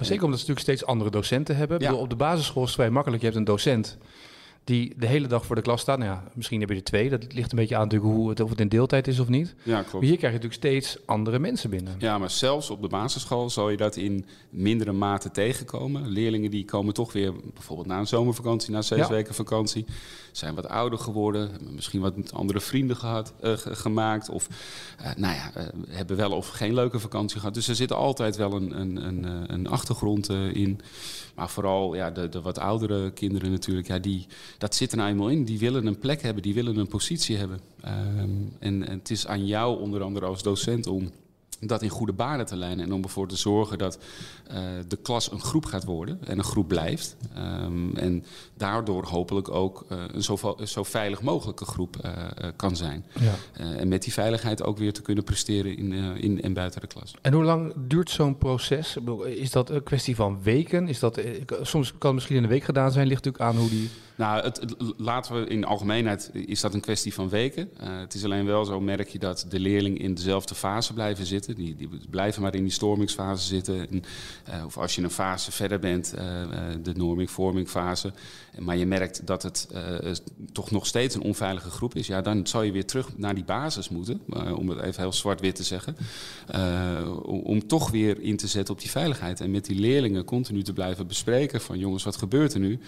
Zeker 0.00 0.24
omdat 0.24 0.40
ze 0.40 0.46
natuurlijk 0.46 0.60
steeds 0.60 0.84
andere 0.84 1.10
docenten 1.10 1.56
hebben. 1.56 1.80
Ja. 1.80 1.86
Bedoel, 1.86 2.02
op 2.02 2.10
de 2.10 2.16
basisschool 2.16 2.62
is 2.62 2.68
het 2.68 2.78
vrij 2.78 2.90
makkelijk. 2.90 3.22
Je 3.22 3.26
hebt 3.28 3.38
een 3.38 3.44
docent 3.44 3.98
die 4.64 4.94
de 4.96 5.06
hele 5.06 5.26
dag 5.26 5.46
voor 5.46 5.56
de 5.56 5.62
klas 5.62 5.80
staat. 5.80 5.98
Nou 5.98 6.10
ja, 6.10 6.24
misschien 6.34 6.60
heb 6.60 6.68
je 6.68 6.74
er 6.74 6.82
twee. 6.82 7.10
Dat 7.10 7.32
ligt 7.32 7.52
een 7.52 7.58
beetje 7.58 7.76
aan 7.76 7.82
natuurlijk 7.82 8.12
hoe 8.12 8.28
het, 8.28 8.40
of 8.40 8.50
het 8.50 8.60
in 8.60 8.68
deeltijd 8.68 9.06
is 9.06 9.18
of 9.18 9.28
niet. 9.28 9.54
Ja, 9.62 9.80
klopt. 9.80 9.92
Maar 9.92 10.02
hier 10.02 10.16
krijg 10.16 10.32
je 10.32 10.38
natuurlijk 10.40 10.54
steeds 10.54 10.98
andere 11.06 11.38
mensen 11.38 11.70
binnen. 11.70 11.94
Ja, 11.98 12.18
maar 12.18 12.30
zelfs 12.30 12.70
op 12.70 12.82
de 12.82 12.88
basisschool 12.88 13.50
zal 13.50 13.70
je 13.70 13.76
dat 13.76 13.96
in 13.96 14.26
mindere 14.50 14.92
mate 14.92 15.30
tegenkomen. 15.30 16.08
Leerlingen 16.08 16.50
die 16.50 16.64
komen 16.64 16.94
toch 16.94 17.12
weer 17.12 17.32
bijvoorbeeld 17.54 17.88
na 17.88 17.98
een 17.98 18.06
zomervakantie, 18.06 18.70
na 18.70 18.82
zes 18.82 18.98
ja. 18.98 19.08
weken 19.08 19.34
vakantie. 19.34 19.84
Zijn 20.32 20.54
wat 20.54 20.68
ouder 20.68 20.98
geworden, 20.98 21.50
misschien 21.70 22.00
wat 22.00 22.32
andere 22.32 22.60
vrienden 22.60 22.96
gehad, 22.96 23.32
uh, 23.42 23.52
gemaakt. 23.56 24.28
Of 24.28 24.48
uh, 25.00 25.06
nou 25.16 25.34
ja, 25.34 25.52
uh, 25.56 25.64
hebben 25.88 26.16
wel 26.16 26.30
of 26.30 26.48
geen 26.48 26.74
leuke 26.74 26.98
vakantie 26.98 27.38
gehad. 27.38 27.54
Dus 27.54 27.68
er 27.68 27.74
zit 27.74 27.92
altijd 27.92 28.36
wel 28.36 28.52
een, 28.52 28.80
een, 28.80 29.06
een, 29.06 29.52
een 29.52 29.66
achtergrond 29.66 30.28
in. 30.52 30.80
Maar 31.34 31.50
vooral 31.50 31.94
ja, 31.94 32.10
de, 32.10 32.28
de 32.28 32.40
wat 32.40 32.58
oudere 32.58 33.10
kinderen 33.10 33.50
natuurlijk, 33.50 33.86
ja, 33.86 33.98
die, 33.98 34.26
dat 34.58 34.74
zit 34.74 34.90
er 34.90 34.96
nou 34.96 35.10
eenmaal 35.10 35.28
in. 35.28 35.44
Die 35.44 35.58
willen 35.58 35.86
een 35.86 35.98
plek 35.98 36.22
hebben, 36.22 36.42
die 36.42 36.54
willen 36.54 36.76
een 36.76 36.88
positie 36.88 37.36
hebben. 37.36 37.60
Um, 37.84 38.52
en, 38.58 38.88
en 38.88 38.98
het 38.98 39.10
is 39.10 39.26
aan 39.26 39.46
jou 39.46 39.80
onder 39.80 40.02
andere 40.02 40.26
als 40.26 40.42
docent 40.42 40.86
om 40.86 41.10
dat 41.60 41.82
in 41.82 41.88
goede 41.88 42.12
banen 42.12 42.46
te 42.46 42.56
leiden 42.56 42.84
en 42.84 42.92
om 42.92 43.02
ervoor 43.02 43.28
te 43.28 43.36
zorgen 43.36 43.78
dat 43.78 43.98
uh, 44.52 44.58
de 44.88 44.96
klas 44.96 45.32
een 45.32 45.40
groep 45.40 45.64
gaat 45.64 45.84
worden 45.84 46.18
en 46.24 46.38
een 46.38 46.44
groep 46.44 46.68
blijft. 46.68 47.16
Um, 47.38 47.96
en 47.96 48.24
daardoor 48.56 49.04
hopelijk 49.06 49.50
ook 49.50 49.84
uh, 49.92 50.02
een 50.12 50.22
zo, 50.22 50.56
zo, 50.64 50.82
veilig 50.82 51.22
mogelijke 51.22 51.64
groep 51.64 51.96
uh, 52.04 52.12
kan 52.56 52.76
zijn. 52.76 53.04
Ja. 53.20 53.34
en 53.76 53.88
met 53.88 54.02
die 54.02 54.12
veiligheid 54.12 54.62
ook 54.62 54.78
weer 54.78 54.92
te 54.92 55.02
kunnen 55.02 55.24
presteren 55.24 55.76
in, 55.76 55.92
in 56.16 56.42
en 56.42 56.52
buiten 56.52 56.80
de 56.80 56.86
klas. 56.86 57.14
En 57.22 57.32
hoe 57.32 57.44
lang 57.44 57.72
duurt 57.76 58.10
zo'n 58.10 58.38
proces? 58.38 58.96
Is 59.24 59.50
dat 59.50 59.70
een 59.70 59.82
kwestie 59.82 60.16
van 60.16 60.42
weken? 60.42 60.88
Is 60.88 60.98
dat, 60.98 61.20
soms 61.62 61.88
kan 61.90 61.98
het 62.00 62.12
misschien 62.12 62.36
in 62.36 62.42
een 62.42 62.48
week 62.48 62.64
gedaan 62.64 62.92
zijn, 62.92 63.06
ligt 63.06 63.24
natuurlijk 63.24 63.52
aan 63.52 63.60
hoe 63.60 63.70
die... 63.70 63.90
Nou, 64.16 64.42
het, 64.42 64.60
laten 64.96 65.34
we 65.34 65.48
in 65.48 65.64
algemeenheid 65.64 66.30
is 66.32 66.60
dat 66.60 66.74
een 66.74 66.80
kwestie 66.80 67.14
van 67.14 67.28
weken. 67.28 67.70
Uh, 67.80 67.98
het 67.98 68.14
is 68.14 68.24
alleen 68.24 68.46
wel 68.46 68.64
zo, 68.64 68.80
merk 68.80 69.08
je 69.08 69.18
dat 69.18 69.46
de 69.48 69.60
leerlingen 69.60 70.00
in 70.00 70.14
dezelfde 70.14 70.54
fase 70.54 70.92
blijven 70.92 71.26
zitten. 71.26 71.54
Die, 71.54 71.76
die 71.76 71.88
blijven 72.10 72.42
maar 72.42 72.54
in 72.54 72.62
die 72.62 72.72
stormingsfase 72.72 73.46
zitten. 73.46 73.88
En, 73.90 74.02
uh, 74.48 74.64
of 74.64 74.78
als 74.78 74.94
je 74.94 75.02
een 75.02 75.10
fase 75.10 75.52
verder 75.52 75.78
bent, 75.78 76.14
uh, 76.18 76.22
de 76.82 76.94
norming-vorming-fase. 76.94 78.12
Maar 78.58 78.76
je 78.76 78.86
merkt 78.86 79.26
dat 79.26 79.42
het 79.42 79.68
toch 80.52 80.70
nog 80.70 80.86
steeds 80.86 81.14
een 81.14 81.22
onveilige 81.22 81.70
groep 81.70 81.94
is. 81.94 82.06
Ja, 82.06 82.20
dan 82.20 82.46
zal 82.46 82.62
je 82.62 82.72
weer 82.72 82.86
terug 82.86 83.18
naar 83.18 83.34
die 83.34 83.44
basis 83.44 83.88
moeten. 83.88 84.20
om 84.56 84.68
het 84.68 84.80
even 84.80 85.02
heel 85.02 85.12
zwart-wit 85.12 85.54
te 85.54 85.62
zeggen. 85.62 85.96
om 87.22 87.66
toch 87.66 87.90
weer 87.90 88.20
in 88.20 88.36
te 88.36 88.46
zetten 88.46 88.74
op 88.74 88.80
die 88.80 88.90
veiligheid. 88.90 89.40
En 89.40 89.50
met 89.50 89.64
die 89.64 89.78
leerlingen 89.78 90.24
continu 90.24 90.62
te 90.62 90.72
blijven 90.72 91.06
bespreken 91.06 91.60
van 91.60 91.78
jongens, 91.78 92.04
wat 92.04 92.16
gebeurt 92.16 92.54
er 92.54 92.60
nu? 92.60 92.78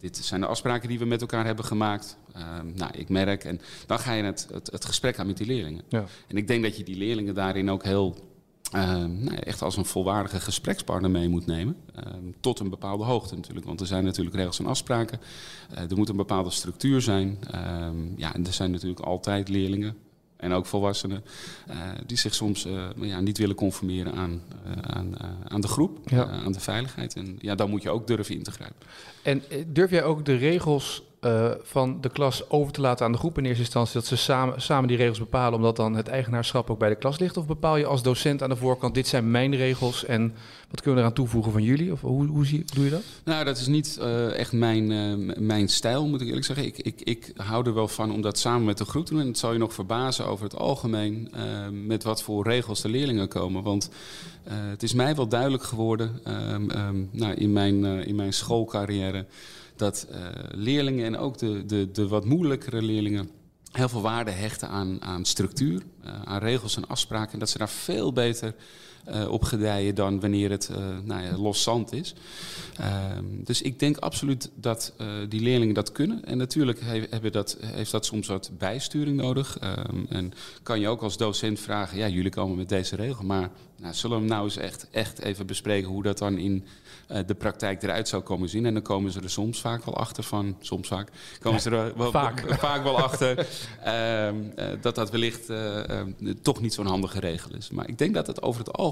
Dit 0.00 0.16
zijn 0.16 0.40
de 0.40 0.46
afspraken 0.46 0.67
die 0.88 0.98
we 0.98 1.04
met 1.04 1.20
elkaar 1.20 1.44
hebben 1.44 1.64
gemaakt. 1.64 2.16
Uh, 2.36 2.42
nou, 2.74 2.90
ik 2.94 3.08
merk. 3.08 3.44
En 3.44 3.60
dan 3.86 3.98
ga 3.98 4.12
je 4.12 4.22
het, 4.22 4.48
het, 4.52 4.70
het 4.70 4.84
gesprek 4.84 5.18
aan 5.18 5.26
met 5.26 5.36
die 5.36 5.46
leerlingen. 5.46 5.82
Ja. 5.88 6.04
En 6.26 6.36
ik 6.36 6.46
denk 6.46 6.62
dat 6.62 6.76
je 6.76 6.84
die 6.84 6.96
leerlingen 6.96 7.34
daarin 7.34 7.70
ook 7.70 7.84
heel. 7.84 8.26
Uh, 8.74 9.04
nou, 9.04 9.36
echt 9.36 9.62
als 9.62 9.76
een 9.76 9.84
volwaardige 9.84 10.40
gesprekspartner 10.40 11.10
mee 11.10 11.28
moet 11.28 11.46
nemen. 11.46 11.76
Uh, 11.96 12.12
tot 12.40 12.58
een 12.58 12.70
bepaalde 12.70 13.04
hoogte 13.04 13.34
natuurlijk. 13.34 13.66
Want 13.66 13.80
er 13.80 13.86
zijn 13.86 14.04
natuurlijk 14.04 14.36
regels 14.36 14.58
en 14.58 14.66
afspraken. 14.66 15.20
Uh, 15.72 15.90
er 15.90 15.96
moet 15.96 16.08
een 16.08 16.16
bepaalde 16.16 16.50
structuur 16.50 17.00
zijn. 17.00 17.38
ja, 18.16 18.34
en 18.34 18.46
er 18.46 18.52
zijn 18.52 18.70
natuurlijk 18.70 19.00
altijd 19.00 19.48
leerlingen 19.48 19.96
en 20.38 20.52
ook 20.52 20.66
volwassenen, 20.66 21.24
uh, 21.70 21.76
die 22.06 22.16
zich 22.16 22.34
soms 22.34 22.66
uh, 22.66 22.84
ja, 23.00 23.20
niet 23.20 23.38
willen 23.38 23.56
conformeren 23.56 24.14
aan, 24.14 24.42
uh, 24.66 24.72
aan, 24.82 25.16
aan 25.48 25.60
de 25.60 25.68
groep, 25.68 25.98
ja. 26.10 26.26
aan 26.26 26.52
de 26.52 26.60
veiligheid. 26.60 27.14
En 27.14 27.38
ja, 27.40 27.54
dan 27.54 27.70
moet 27.70 27.82
je 27.82 27.90
ook 27.90 28.06
durven 28.06 28.34
in 28.34 28.42
te 28.42 28.50
grijpen. 28.50 28.86
En 29.22 29.42
durf 29.66 29.90
jij 29.90 30.04
ook 30.04 30.24
de 30.24 30.36
regels 30.36 31.02
van 31.62 32.00
de 32.00 32.08
klas 32.08 32.50
over 32.50 32.72
te 32.72 32.80
laten 32.80 33.06
aan 33.06 33.12
de 33.12 33.18
groep 33.18 33.38
in 33.38 33.44
eerste 33.44 33.62
instantie, 33.62 33.94
dat 33.94 34.06
ze 34.06 34.16
samen, 34.16 34.62
samen 34.62 34.88
die 34.88 34.96
regels 34.96 35.18
bepalen, 35.18 35.54
omdat 35.54 35.76
dan 35.76 35.94
het 35.94 36.08
eigenaarschap 36.08 36.70
ook 36.70 36.78
bij 36.78 36.88
de 36.88 36.94
klas 36.94 37.18
ligt? 37.18 37.36
Of 37.36 37.46
bepaal 37.46 37.76
je 37.76 37.86
als 37.86 38.02
docent 38.02 38.42
aan 38.42 38.48
de 38.48 38.56
voorkant, 38.56 38.94
dit 38.94 39.06
zijn 39.06 39.30
mijn 39.30 39.56
regels 39.56 40.04
en 40.04 40.34
wat 40.70 40.80
kunnen 40.80 40.94
we 40.94 41.00
eraan 41.00 41.12
toevoegen 41.12 41.52
van 41.52 41.62
jullie? 41.62 41.92
Of 41.92 42.00
hoe, 42.00 42.26
hoe 42.26 42.46
doe 42.74 42.84
je 42.84 42.90
dat? 42.90 43.02
Nou, 43.24 43.44
dat 43.44 43.58
is 43.58 43.66
niet 43.66 43.98
uh, 44.00 44.38
echt 44.38 44.52
mijn, 44.52 44.90
uh, 44.90 45.36
mijn 45.38 45.68
stijl, 45.68 46.06
moet 46.06 46.20
ik 46.20 46.26
eerlijk 46.26 46.46
zeggen. 46.46 46.66
Ik, 46.66 46.78
ik, 46.78 47.00
ik 47.00 47.32
hou 47.36 47.66
er 47.66 47.74
wel 47.74 47.88
van 47.88 48.12
om 48.12 48.20
dat 48.20 48.38
samen 48.38 48.64
met 48.64 48.78
de 48.78 48.84
groep 48.84 49.06
te 49.06 49.12
doen. 49.12 49.20
En 49.22 49.28
het 49.28 49.38
zal 49.38 49.52
je 49.52 49.58
nog 49.58 49.74
verbazen 49.74 50.26
over 50.26 50.44
het 50.44 50.56
algemeen 50.56 51.32
met 51.86 52.04
wat 52.04 52.22
voor 52.22 52.44
regels 52.44 52.82
de 52.82 52.88
leerlingen 52.88 53.28
komen. 53.28 53.62
Want 53.62 53.90
het 54.48 54.82
is 54.82 54.92
mij 54.92 55.14
wel 55.14 55.28
duidelijk 55.28 55.62
geworden 55.62 56.20
um, 56.50 57.08
nou, 57.12 57.34
in, 57.34 57.52
mijn, 57.52 57.84
in 57.84 58.14
mijn 58.14 58.32
schoolcarrière 58.32 59.26
dat 59.78 60.06
leerlingen 60.50 61.04
en 61.04 61.16
ook 61.16 61.38
de, 61.38 61.66
de, 61.66 61.90
de 61.90 62.08
wat 62.08 62.24
moeilijkere 62.24 62.82
leerlingen 62.82 63.30
heel 63.72 63.88
veel 63.88 64.00
waarde 64.00 64.30
hechten 64.30 64.68
aan, 64.68 65.02
aan 65.02 65.24
structuur, 65.24 65.82
aan 66.24 66.38
regels 66.38 66.76
en 66.76 66.88
afspraken. 66.88 67.32
En 67.32 67.38
dat 67.38 67.50
ze 67.50 67.58
daar 67.58 67.68
veel 67.68 68.12
beter 68.12 68.54
uh, 69.08 69.30
op 69.30 69.42
gedijen 69.42 69.94
dan 69.94 70.20
wanneer 70.20 70.50
het 70.50 70.68
uh, 70.72 70.76
nou 71.04 71.22
ja, 71.22 71.36
los 71.36 71.62
zand 71.62 71.92
is. 71.92 72.14
Uh, 72.80 72.86
dus 73.44 73.62
ik 73.62 73.78
denk 73.78 73.96
absoluut 73.96 74.50
dat 74.54 74.92
uh, 75.00 75.06
die 75.28 75.40
leerlingen 75.40 75.74
dat 75.74 75.92
kunnen. 75.92 76.24
En 76.24 76.38
natuurlijk 76.38 76.80
he 76.80 77.06
hebben 77.10 77.32
dat, 77.32 77.56
heeft 77.60 77.90
dat 77.90 78.06
soms 78.06 78.26
wat 78.26 78.50
bijsturing 78.58 79.16
nodig. 79.16 79.58
Um, 79.62 80.06
en 80.08 80.32
kan 80.62 80.80
je 80.80 80.88
ook 80.88 81.02
als 81.02 81.16
docent 81.16 81.60
vragen, 81.60 81.98
ja, 81.98 82.08
jullie 82.08 82.30
komen 82.30 82.56
met 82.56 82.68
deze 82.68 82.96
regel, 82.96 83.24
maar 83.24 83.50
nou, 83.76 83.94
zullen 83.94 84.16
we 84.16 84.22
hem 84.22 84.32
nou 84.32 84.44
eens 84.44 84.56
echt, 84.56 84.86
echt 84.90 85.18
even 85.18 85.46
bespreken 85.46 85.88
hoe 85.88 86.02
dat 86.02 86.18
dan 86.18 86.38
in 86.38 86.64
de 87.26 87.34
praktijk 87.34 87.82
eruit 87.82 88.08
zou 88.08 88.22
komen 88.22 88.48
zien. 88.48 88.66
En 88.66 88.74
dan 88.74 88.82
komen 88.82 89.12
ze 89.12 89.20
er 89.20 89.30
soms 89.30 89.60
vaak 89.60 89.84
wel 89.84 89.96
achter 89.96 90.22
van, 90.22 90.56
soms 90.60 90.88
vaak, 90.88 91.10
komen 91.40 91.60
ze 91.60 91.70
er 91.70 91.96
wel, 91.96 92.10
vaak. 92.20 92.58
vaak 92.58 92.82
wel 92.82 92.98
achter 92.98 93.46
uh, 93.86 94.30
dat 94.80 94.94
dat 94.94 95.10
wellicht 95.10 95.50
toch 96.42 96.60
niet 96.60 96.74
zo'n 96.74 96.86
handige 96.86 97.20
regel 97.20 97.50
is. 97.56 97.70
Maar 97.70 97.88
ik 97.88 97.98
denk 97.98 98.14
dat 98.14 98.26
het 98.26 98.42
over 98.42 98.60
het 98.60 98.72
algemeen, 98.72 98.87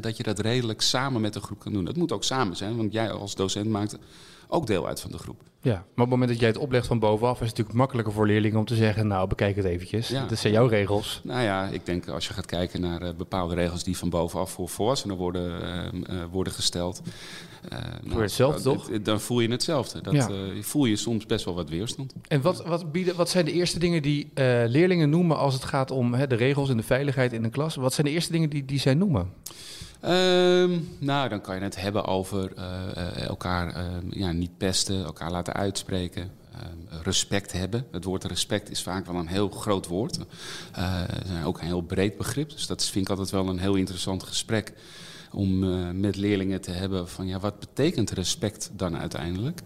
dat 0.00 0.16
je 0.16 0.22
dat 0.22 0.38
redelijk 0.38 0.80
samen 0.80 1.20
met 1.20 1.32
de 1.32 1.40
groep 1.40 1.58
kan 1.58 1.72
doen. 1.72 1.84
Dat 1.84 1.96
moet 1.96 2.12
ook 2.12 2.24
samen 2.24 2.56
zijn, 2.56 2.76
want 2.76 2.92
jij 2.92 3.10
als 3.10 3.34
docent 3.34 3.68
maakt 3.68 3.96
ook 4.48 4.66
deel 4.66 4.86
uit 4.86 5.00
van 5.00 5.10
de 5.10 5.18
groep. 5.18 5.42
Ja, 5.60 5.72
maar 5.72 5.82
op 5.82 5.96
het 5.96 6.08
moment 6.08 6.30
dat 6.30 6.38
jij 6.38 6.48
het 6.48 6.58
oplegt 6.58 6.86
van 6.86 6.98
bovenaf, 6.98 7.32
is 7.32 7.38
het 7.38 7.48
natuurlijk 7.48 7.78
makkelijker 7.78 8.12
voor 8.12 8.26
leerlingen 8.26 8.58
om 8.58 8.64
te 8.64 8.74
zeggen, 8.74 9.06
nou 9.06 9.28
bekijk 9.28 9.56
het 9.56 9.64
eventjes. 9.64 10.08
Ja. 10.08 10.26
Dat 10.26 10.38
zijn 10.38 10.52
jouw 10.52 10.66
regels. 10.66 11.20
Nou 11.24 11.42
ja, 11.42 11.66
ik 11.66 11.86
denk 11.86 12.08
als 12.08 12.26
je 12.26 12.32
gaat 12.32 12.46
kijken 12.46 12.80
naar 12.80 13.02
uh, 13.02 13.08
bepaalde 13.16 13.54
regels 13.54 13.84
die 13.84 13.96
van 13.96 14.10
bovenaf 14.10 14.50
voor 14.50 14.68
volwassenen 14.68 15.16
worden, 15.16 15.62
uh, 15.62 16.16
uh, 16.16 16.24
worden 16.30 16.52
gesteld. 16.52 17.02
voor 17.70 18.08
nou, 18.08 18.22
hetzelfde 18.22 18.62
toch? 18.62 18.90
Dan 19.02 19.20
voel 19.20 19.40
je 19.40 19.50
hetzelfde. 19.50 20.00
Dat 20.00 20.14
ja. 20.14 20.28
voel 20.60 20.84
je 20.84 20.96
soms 20.96 21.26
best 21.26 21.44
wel 21.44 21.54
wat 21.54 21.68
weerstand. 21.68 22.14
En 22.28 22.40
wat, 22.40 22.64
wat, 22.66 22.92
bieden, 22.92 23.16
wat 23.16 23.30
zijn 23.30 23.44
de 23.44 23.52
eerste 23.52 23.78
dingen 23.78 24.02
die 24.02 24.30
leerlingen 24.66 25.10
noemen 25.10 25.36
als 25.36 25.54
het 25.54 25.64
gaat 25.64 25.90
om 25.90 26.14
hè, 26.14 26.26
de 26.26 26.36
regels 26.36 26.70
en 26.70 26.76
de 26.76 26.82
veiligheid 26.82 27.32
in 27.32 27.42
de 27.42 27.50
klas? 27.50 27.74
Wat 27.74 27.94
zijn 27.94 28.06
de 28.06 28.12
eerste 28.12 28.32
dingen 28.32 28.50
die, 28.50 28.64
die 28.64 28.78
zij 28.78 28.94
noemen? 28.94 29.32
Um, 30.04 30.96
nou, 30.98 31.28
dan 31.28 31.40
kan 31.40 31.54
je 31.54 31.62
het 31.62 31.80
hebben 31.80 32.04
over 32.04 32.52
uh, 32.58 32.64
uh, 32.96 33.26
elkaar 33.26 33.76
uh, 33.76 33.82
ja, 34.10 34.32
niet 34.32 34.56
pesten, 34.58 35.04
elkaar 35.04 35.30
laten 35.30 35.54
uitspreken. 35.54 36.30
respect 37.02 37.52
hebben. 37.52 37.86
Het 37.90 38.04
woord 38.04 38.24
respect 38.24 38.70
is 38.70 38.82
vaak 38.82 39.06
wel 39.06 39.14
een 39.14 39.26
heel 39.26 39.48
groot 39.48 39.86
woord. 39.86 40.18
Uh, 40.78 41.46
ook 41.46 41.58
een 41.58 41.66
heel 41.66 41.80
breed 41.80 42.16
begrip. 42.16 42.50
Dus 42.50 42.66
dat 42.66 42.84
vind 42.84 43.04
ik 43.04 43.10
altijd 43.10 43.30
wel 43.30 43.48
een 43.48 43.58
heel 43.58 43.74
interessant 43.74 44.22
gesprek 44.22 44.72
om 45.32 45.64
uh, 45.64 45.90
met 45.92 46.16
leerlingen 46.16 46.60
te 46.60 46.70
hebben 46.70 47.08
van 47.08 47.26
ja, 47.26 47.38
wat 47.38 47.58
betekent 47.58 48.10
respect 48.10 48.70
dan 48.72 48.98
uiteindelijk? 48.98 49.60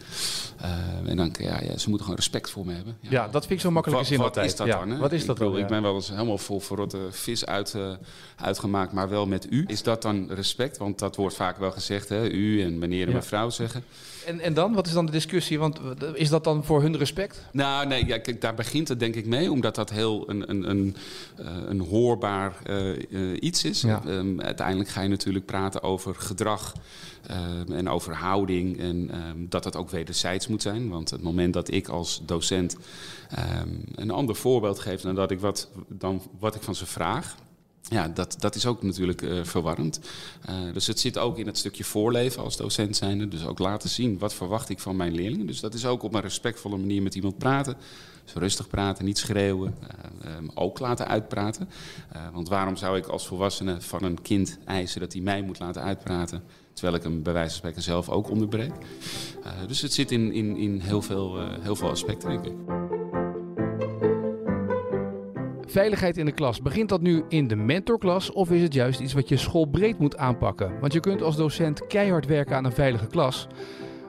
Uh, 0.60 1.10
en 1.10 1.16
dan, 1.16 1.34
ja, 1.38 1.60
ja, 1.62 1.78
ze 1.78 1.88
moeten 1.88 2.00
gewoon 2.00 2.16
respect 2.16 2.50
voor 2.50 2.66
me 2.66 2.72
hebben. 2.72 2.96
Ja, 3.00 3.10
ja 3.10 3.28
dat 3.28 3.42
vind 3.42 3.52
ik 3.52 3.60
zo 3.60 3.70
makkelijk 3.70 4.06
zin 4.06 4.16
wat 4.16 4.26
altijd. 4.26 4.46
is 4.46 4.56
dat 4.56 4.66
ja, 4.66 4.78
dan? 4.78 4.90
Hè? 4.90 4.98
Wat 4.98 5.12
is 5.12 5.20
ik 5.20 5.26
dat 5.26 5.38
bedoel, 5.38 5.52
dan? 5.52 5.62
Ik 5.62 5.66
ben 5.68 5.82
wel 5.82 5.94
eens 5.94 6.08
helemaal 6.08 6.38
vol 6.38 6.60
verrotte 6.60 6.98
vis 7.10 7.46
uit, 7.46 7.74
uh, 7.76 7.92
uitgemaakt, 8.36 8.92
maar 8.92 9.08
wel 9.08 9.26
met 9.26 9.46
u. 9.50 9.64
Is 9.66 9.82
dat 9.82 10.02
dan 10.02 10.30
respect? 10.30 10.78
Want 10.78 10.98
dat 10.98 11.16
wordt 11.16 11.36
vaak 11.36 11.58
wel 11.58 11.70
gezegd, 11.70 12.08
hè? 12.08 12.28
u 12.30 12.62
en 12.62 12.78
meneer 12.78 13.06
en 13.06 13.12
mevrouw 13.12 13.50
zeggen. 13.50 13.84
En, 14.26 14.40
en 14.40 14.54
dan? 14.54 14.72
Wat 14.72 14.86
is 14.86 14.92
dan 14.92 15.06
de 15.06 15.12
discussie? 15.12 15.58
Want 15.58 15.80
is 16.14 16.28
dat 16.28 16.44
dan 16.44 16.64
voor 16.64 16.82
hun 16.82 16.96
respect? 16.96 17.46
Nou, 17.52 17.86
nee, 17.86 18.06
ja, 18.06 18.18
kijk, 18.18 18.40
daar 18.40 18.54
begint 18.54 18.88
het 18.88 19.00
denk 19.00 19.14
ik 19.14 19.26
mee, 19.26 19.50
omdat 19.50 19.74
dat 19.74 19.90
heel 19.90 20.30
een, 20.30 20.50
een, 20.50 20.70
een, 20.70 20.96
een 21.66 21.80
hoorbaar 21.80 22.56
iets 23.40 23.64
is. 23.64 23.84
Um, 24.06 24.40
uiteindelijk 24.40 24.88
ga 24.88 25.00
je 25.00 25.08
natuurlijk 25.08 25.46
praten 25.52 25.82
over 25.82 26.14
gedrag 26.14 26.72
um, 27.30 27.72
en 27.72 27.88
over 27.88 28.14
houding 28.14 28.78
en 28.78 29.26
um, 29.26 29.46
dat 29.48 29.62
dat 29.62 29.76
ook 29.76 29.90
wederzijds 29.90 30.46
moet 30.46 30.62
zijn. 30.62 30.88
Want 30.88 31.10
het 31.10 31.22
moment 31.22 31.52
dat 31.52 31.70
ik 31.70 31.88
als 31.88 32.22
docent 32.26 32.76
een 33.94 34.10
ander 34.10 34.36
voorbeeld 34.36 34.78
geef 34.78 35.00
dan, 35.00 35.14
dat 35.14 35.30
ik 35.30 35.40
wat, 35.40 35.68
dan 35.88 36.22
wat 36.38 36.54
ik 36.54 36.62
van 36.62 36.74
ze 36.74 36.86
vraag, 36.86 37.34
ja, 37.88 38.08
dat, 38.08 38.36
dat 38.38 38.54
is 38.54 38.66
ook 38.66 38.82
natuurlijk 38.82 39.22
uh, 39.22 39.44
verwarrend. 39.44 40.00
Uh, 40.50 40.72
dus 40.72 40.86
het 40.86 41.00
zit 41.00 41.18
ook 41.18 41.38
in 41.38 41.46
het 41.46 41.58
stukje 41.58 41.84
voorleven 41.84 42.42
als 42.42 42.56
docent 42.56 42.96
zijnde. 42.96 43.28
Dus 43.28 43.46
ook 43.46 43.58
laten 43.58 43.88
zien 43.88 44.18
wat 44.18 44.34
verwacht 44.34 44.68
ik 44.68 44.78
van 44.78 44.96
mijn 44.96 45.14
leerlingen. 45.14 45.46
Dus 45.46 45.60
dat 45.60 45.74
is 45.74 45.86
ook 45.86 46.02
op 46.02 46.14
een 46.14 46.20
respectvolle 46.20 46.76
manier 46.76 47.02
met 47.02 47.14
iemand 47.14 47.38
praten. 47.38 47.76
Dus 48.24 48.34
rustig 48.34 48.68
praten, 48.68 49.04
niet 49.04 49.18
schreeuwen. 49.18 49.74
Uh, 50.24 50.36
um, 50.36 50.50
ook 50.54 50.78
laten 50.78 51.08
uitpraten. 51.08 51.68
want 52.32 52.48
waarom 52.48 52.76
zou 52.76 52.96
ik 52.96 53.06
als 53.06 53.26
volwassene 53.26 53.80
van 53.80 54.04
een 54.04 54.22
kind 54.22 54.58
eisen 54.64 55.00
dat 55.00 55.12
hij 55.12 55.22
mij 55.22 55.42
moet 55.42 55.58
laten 55.58 55.82
uitpraten... 55.82 56.42
terwijl 56.72 56.96
ik 56.96 57.02
hem 57.02 57.22
bij 57.22 57.32
wijze 57.32 57.48
van 57.48 57.58
spreken 57.58 57.82
zelf 57.82 58.08
ook 58.08 58.30
onderbreek? 58.30 58.72
dus 59.66 59.80
het 59.80 59.92
zit 59.92 60.10
in, 60.10 60.32
in, 60.32 60.56
in 60.56 60.80
heel, 60.80 61.02
veel, 61.02 61.48
heel 61.60 61.76
veel 61.76 61.90
aspecten, 61.90 62.28
denk 62.28 62.46
ik. 62.46 63.01
Veiligheid 65.72 66.16
in 66.16 66.24
de 66.24 66.32
klas, 66.32 66.62
begint 66.62 66.88
dat 66.88 67.00
nu 67.00 67.24
in 67.28 67.48
de 67.48 67.56
mentorklas 67.56 68.32
of 68.32 68.50
is 68.50 68.62
het 68.62 68.74
juist 68.74 69.00
iets 69.00 69.12
wat 69.12 69.28
je 69.28 69.36
schoolbreed 69.36 69.98
moet 69.98 70.16
aanpakken? 70.16 70.80
Want 70.80 70.92
je 70.92 71.00
kunt 71.00 71.22
als 71.22 71.36
docent 71.36 71.86
keihard 71.86 72.26
werken 72.26 72.56
aan 72.56 72.64
een 72.64 72.72
veilige 72.72 73.06
klas, 73.06 73.46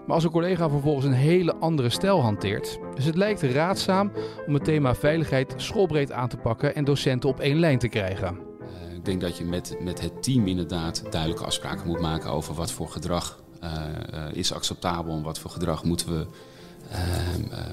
maar 0.06 0.16
als 0.16 0.24
een 0.24 0.32
collega 0.32 0.70
vervolgens 0.70 1.06
een 1.06 1.12
hele 1.14 1.56
andere 1.56 1.90
stijl 1.90 2.22
hanteert. 2.22 2.80
Dus 2.96 3.06
het 3.06 3.16
lijkt 3.16 3.42
raadzaam 3.42 4.12
om 4.48 4.54
het 4.54 4.64
thema 4.64 4.96
veiligheid 4.96 5.54
schoolbreed 5.58 6.12
aan 6.12 6.30
te 6.30 6.38
pakken 6.38 6.76
en 6.76 6.84
docenten 6.84 7.30
op 7.30 7.40
één 7.40 7.60
lijn 7.60 7.80
te 7.80 7.88
krijgen. 7.88 8.40
Uh, 8.62 8.94
ik 8.96 9.06
denk 9.06 9.22
dat 9.22 9.38
je 9.38 9.46
met, 9.46 9.78
met 9.82 10.02
het 10.02 10.24
team 10.24 10.48
inderdaad 10.48 11.04
duidelijke 11.10 11.46
afspraken 11.46 11.88
moet 11.88 12.02
maken 12.02 12.32
over 12.32 12.54
wat 12.54 12.72
voor 12.72 12.88
gedrag 12.88 13.40
uh, 13.64 13.72
uh, 14.14 14.26
is 14.34 14.54
acceptabel 14.54 15.16
en 15.16 15.24
wat 15.24 15.40
voor 15.40 15.52
gedrag 15.52 15.84
moeten 15.84 16.18
we 16.18 16.26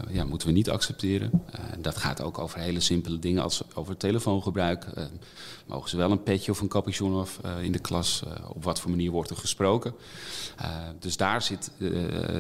ja, 0.09 0.25
moeten 0.25 0.49
we 0.49 0.55
niet 0.55 0.71
accepteren. 0.71 1.31
Uh, 1.35 1.61
dat 1.79 1.97
gaat 1.97 2.23
ook 2.23 2.39
over 2.39 2.59
hele 2.59 2.81
simpele 2.81 3.19
dingen 3.19 3.43
als 3.43 3.63
over 3.75 3.97
telefoongebruik. 3.97 4.87
mogen 5.67 5.91
ze 5.91 5.97
wel 5.97 6.11
een 6.11 6.23
petje 6.23 6.51
of 6.51 6.61
een 6.61 6.69
capuchon 6.69 7.21
of 7.21 7.41
in 7.63 7.73
de 7.73 7.79
klas? 7.79 8.23
op 8.49 8.65
wat 8.65 8.81
voor 8.81 8.91
manier 8.91 9.11
wordt 9.11 9.31
er 9.31 9.37
gesproken? 9.37 9.95
dus 10.99 11.17
daar 11.17 11.43
zit 11.43 11.71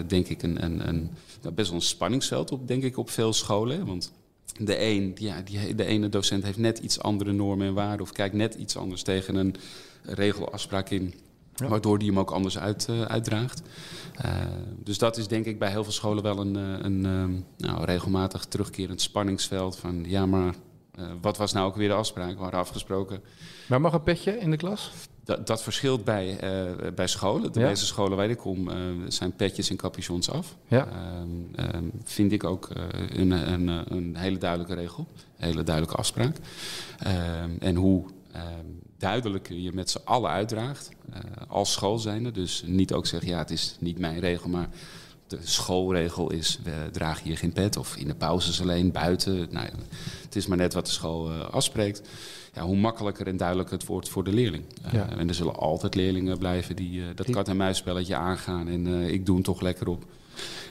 denk 0.07 0.29
ik 0.29 0.43
een, 0.43 0.65
een, 0.65 0.89
een, 0.89 1.11
best 1.55 1.69
wel 1.69 1.79
een 1.79 1.85
spanningsveld 1.85 2.53
op, 2.53 2.69
denk 2.69 2.83
ik, 2.83 2.97
op 2.97 3.11
veel 3.11 3.33
scholen. 3.33 3.87
Want 3.87 4.13
de, 4.59 4.81
een, 4.81 5.13
ja, 5.19 5.43
die, 5.43 5.75
de 5.75 5.85
ene 5.85 6.09
docent 6.09 6.45
heeft 6.45 6.59
net 6.59 6.79
iets 6.79 7.01
andere 7.01 7.33
normen 7.33 7.67
en 7.67 7.75
waarden... 7.75 8.01
of 8.01 8.13
kijkt 8.13 8.35
net 8.35 8.55
iets 8.55 8.77
anders 8.77 9.03
tegen 9.03 9.35
een 9.35 9.55
regelafspraak 10.03 10.91
in... 10.91 11.15
Ja. 11.61 11.69
Waardoor 11.69 11.99
die 11.99 12.09
hem 12.09 12.19
ook 12.19 12.31
anders 12.31 12.59
uit, 12.59 12.87
uh, 12.91 13.03
uitdraagt. 13.03 13.63
Uh, 14.25 14.33
dus 14.79 14.99
dat 14.99 15.17
is 15.17 15.29
denk 15.29 15.45
ik 15.45 15.59
bij 15.59 15.71
heel 15.71 15.85
veel 15.85 15.93
scholen 15.93 16.23
wel 16.23 16.41
een, 16.41 16.55
een, 16.55 17.05
een 17.05 17.45
nou, 17.57 17.85
regelmatig 17.85 18.45
terugkerend 18.45 19.01
spanningsveld. 19.01 19.77
Van 19.77 20.05
ja, 20.07 20.27
maar 20.27 20.55
uh, 20.99 21.05
wat 21.21 21.37
was 21.37 21.53
nou 21.53 21.67
ook 21.67 21.77
weer 21.77 21.89
de 21.89 21.95
afspraak? 21.95 22.35
We 22.35 22.43
hadden 22.43 22.61
afgesproken. 22.61 23.23
Maar 23.67 23.81
mag 23.81 23.93
een 23.93 24.03
petje 24.03 24.39
in 24.39 24.51
de 24.51 24.57
klas? 24.57 24.91
Dat, 25.25 25.47
dat 25.47 25.63
verschilt 25.63 26.05
bij, 26.05 26.39
bij 26.95 27.07
scholen. 27.07 27.53
De 27.53 27.61
ja. 27.61 27.67
meeste 27.67 27.87
scholen 27.87 28.17
waar 28.17 28.31
ik 28.31 28.39
kom 28.39 28.71
zijn 29.09 29.37
petjes 29.37 29.71
en 29.71 29.77
capuchons 29.77 30.31
af. 30.31 30.57
Ja. 30.69 30.89
vind 32.05 32.33
ik 32.33 32.45
ook 32.45 32.69
een, 33.11 33.31
een, 33.31 33.69
een, 33.69 34.17
hele 34.17 34.39
duidelijke 34.39 34.75
regel. 34.75 35.07
Een 35.39 35.47
hele 35.47 35.63
duidelijke 35.63 35.97
afspraak. 35.97 36.37
en 37.59 37.75
hoe 37.75 38.05
duidelijker 38.99 39.57
je 39.57 39.73
met 39.73 39.91
z'n 39.91 40.01
allen 40.05 40.31
uitdraagt. 40.31 40.91
Uh, 41.11 41.17
als 41.49 41.73
school 41.73 41.99
zijnde. 41.99 42.31
Dus 42.31 42.63
niet 42.67 42.93
ook 42.93 43.07
zeggen, 43.07 43.29
ja, 43.31 43.39
het 43.39 43.51
is 43.51 43.77
niet 43.81 43.99
mijn 43.99 44.21
regel, 44.21 44.49
maar 44.49 44.69
de 45.27 45.39
schoolregel 45.43 46.33
is, 46.33 46.59
we 46.63 46.89
dragen 46.93 47.25
hier 47.25 47.39
geen 47.39 47.53
pet. 47.53 47.77
Of 47.77 47.97
in 47.97 48.07
de 48.07 48.15
pauzes 48.15 48.61
alleen, 48.61 48.93
buiten. 48.93 49.49
Nou, 49.51 49.69
het 50.23 50.37
is 50.37 50.47
maar 50.47 50.59
net 50.59 50.75
wat 50.75 50.87
de 50.87 50.93
school 50.93 51.31
uh, 51.33 51.41
afspreekt. 51.41 52.03
Ja, 52.55 52.63
hoe 52.63 52.77
makkelijker 52.77 53.27
en 53.27 53.37
duidelijker 53.37 53.75
het 53.79 53.87
wordt 53.87 54.09
voor 54.09 54.25
de 54.25 54.33
leerling. 54.33 54.65
Uh, 54.87 54.93
Ja. 54.93 55.09
En 55.09 55.29
er 55.29 55.35
zullen 55.35 55.57
altijd 55.57 55.95
leerlingen 55.95 56.39
blijven 56.39 56.77
die 56.77 57.15
dat 57.15 57.31
kat-en-muisspelletje 57.31 58.17
aangaan. 58.17 58.69
En 58.69 58.87
eh, 58.87 59.09
ik 59.09 59.27
doe 59.27 59.35
hem 59.35 59.45
toch 59.45 59.61
lekker 59.61 59.89
op. 59.89 60.05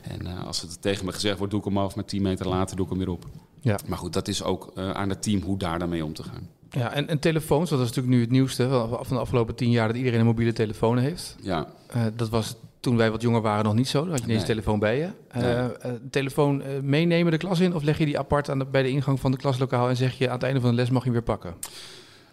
En 0.04 0.28
eh, 0.28 0.46
als 0.46 0.62
het 0.62 0.82
tegen 0.82 1.06
me 1.06 1.12
gezegd 1.12 1.38
wordt, 1.38 1.52
doe 1.52 1.62
ik 1.62 1.68
hem 1.68 1.78
af. 1.78 1.96
Maar 1.96 2.06
tien 2.06 2.22
meter 2.22 2.48
later 2.48 2.76
doe 2.76 2.86
ik 2.86 2.92
hem 2.92 3.00
weer 3.00 3.10
op. 3.10 3.26
Ja. 3.62 3.80
Maar 3.88 3.98
goed, 3.98 4.14
dat 4.14 4.28
is 4.28 4.44
ook 4.44 4.72
eh, 4.76 4.92
aan 4.92 5.10
het 5.10 5.22
team 5.22 5.42
hoe 5.42 5.58
daar 5.58 5.80
dan 5.80 5.90
mee 5.90 6.06
om 6.06 6.14
te 6.14 6.24
gaan. 6.24 6.50
Ja, 6.72 6.94
en, 6.94 7.08
en 7.08 7.20
telefoons, 7.20 7.70
dat 7.70 7.80
is 7.80 7.86
natuurlijk 7.88 8.16
nu 8.16 8.22
het 8.22 8.32
nieuwste 8.32 8.70
van 9.02 9.16
de 9.16 9.22
afgelopen 9.22 9.56
tien 9.56 9.72
jaar 9.72 9.88
dat 9.88 9.98
iedereen 9.98 10.20
een 10.20 10.26
mobiele 10.26 10.54
telefoon 10.54 10.98
heeft. 10.98 11.36
Ja, 11.42 11.68
Eh, 11.88 12.02
dat 12.16 12.30
was 12.30 12.56
toen 12.80 12.98
wij 12.98 13.12
wat 13.12 13.22
jonger 13.22 13.42
waren 13.42 13.64
nog 13.66 13.74
niet 13.74 13.88
zo. 13.88 14.00
Dan 14.02 14.10
had 14.10 14.20
je 14.20 14.26
ineens 14.26 14.40
Nee. 14.42 14.50
een 14.50 14.56
telefoon 14.56 14.80
bij 14.80 14.98
je. 14.98 15.10
Nee. 15.34 15.54
eh, 15.54 15.92
telefoon 16.12 16.64
meenemen 16.82 17.32
de 17.32 17.38
klas 17.38 17.60
in 17.60 17.76
of 17.76 17.84
leg 17.84 17.98
je 17.98 18.06
die 18.06 18.20
apart 18.20 18.50
aan 18.50 18.60
de, 18.60 18.66
bij 18.66 18.82
de 18.84 18.90
ingang 18.90 19.20
van 19.20 19.32
de 19.32 19.38
klaslokaal 19.38 19.90
en 19.90 19.96
zeg 19.96 20.18
je 20.18 20.28
aan 20.28 20.34
het 20.34 20.44
einde 20.44 20.60
van 20.62 20.70
de 20.70 20.76
les 20.76 20.90
mag 20.90 21.04
je 21.04 21.12
weer 21.12 21.22
pakken? 21.22 21.54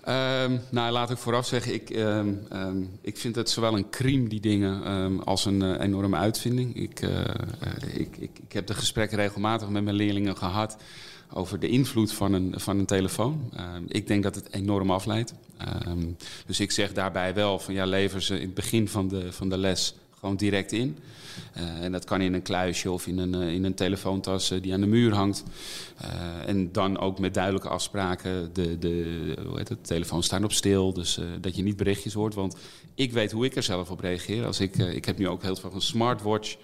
Ehm, 0.04 0.56
nou, 0.70 0.92
laat 0.92 1.10
ik 1.10 1.16
vooraf 1.16 1.46
zeggen, 1.46 1.74
ik, 1.74 1.90
ehm, 1.90 2.28
ehm, 2.50 2.76
ik 3.00 3.16
vind 3.16 3.36
het 3.36 3.50
zowel 3.50 3.76
een 3.76 3.90
crime, 3.90 4.28
die 4.28 4.40
dingen, 4.40 5.24
als 5.24 5.44
een 5.44 5.80
enorme 5.80 6.16
uitvinding. 6.16 6.76
Ik, 6.76 7.00
ik, 7.94 8.16
ik, 8.16 8.38
ik 8.46 8.52
heb 8.52 8.66
de 8.66 8.74
gesprekken 8.74 9.18
regelmatig 9.18 9.68
met 9.68 9.84
mijn 9.84 9.96
leerlingen 9.96 10.36
gehad 10.36 10.76
over 11.32 11.58
de 11.58 11.68
invloed 11.68 12.12
van 12.12 12.32
een, 12.32 12.54
van 12.56 12.78
een 12.78 12.86
telefoon. 12.86 13.50
Ehm, 13.56 13.82
ik 13.88 14.06
denk 14.06 14.22
dat 14.22 14.34
het 14.34 14.52
enorm 14.52 14.90
afleidt. 14.90 15.34
Ehm, 15.58 16.06
dus 16.46 16.60
ik 16.60 16.70
zeg 16.70 16.92
daarbij 16.92 17.34
wel 17.34 17.58
van 17.58 17.74
ja, 17.74 17.84
lever 17.84 18.22
ze 18.22 18.34
in 18.34 18.46
het 18.46 18.54
begin 18.54 18.88
van 18.88 19.08
de, 19.08 19.32
van 19.32 19.48
de 19.48 19.58
les 19.58 19.94
gewoon 20.18 20.36
direct 20.36 20.72
in. 20.72 20.98
Eh, 21.52 21.82
en 21.82 21.92
dat 21.92 22.04
kan 22.04 22.20
in 22.20 22.34
een 22.34 22.42
kluisje 22.42 22.90
of 22.90 23.06
in 23.06 23.18
een, 23.18 23.34
eh, 23.34 23.52
in 23.52 23.64
een 23.64 23.74
telefoontas 23.74 24.50
eh, 24.50 24.62
die 24.62 24.72
aan 24.72 24.80
de 24.80 24.86
muur 24.86 25.14
hangt. 25.14 25.44
En 26.46 26.72
dan 26.72 26.98
ook 26.98 27.18
met 27.18 27.34
duidelijke 27.34 27.68
afspraken. 27.68 28.50
De, 28.52 28.78
de, 28.78 29.34
hoe 29.46 29.56
heet 29.56 29.68
het, 29.68 29.86
telefoon 29.86 30.22
staan 30.22 30.44
op 30.44 30.52
stil, 30.52 30.92
dus 30.92 31.20
dat 31.40 31.56
je 31.56 31.62
niet 31.62 31.76
berichtjes 31.76 32.12
hoort. 32.12 32.34
Want 32.34 32.56
ik 32.94 33.12
weet 33.12 33.32
hoe 33.32 33.44
ik 33.44 33.56
er 33.56 33.62
zelf 33.62 33.90
op 33.90 34.00
reageer. 34.00 34.46
Als 34.46 34.60
ik, 34.60 34.76
ik 34.76 35.04
heb 35.04 35.18
nu 35.18 35.28
ook 35.28 35.42
heel 35.42 35.56
veel 35.56 35.70
van 35.70 35.78
een 35.78 35.86
smartwatch. 35.86 36.56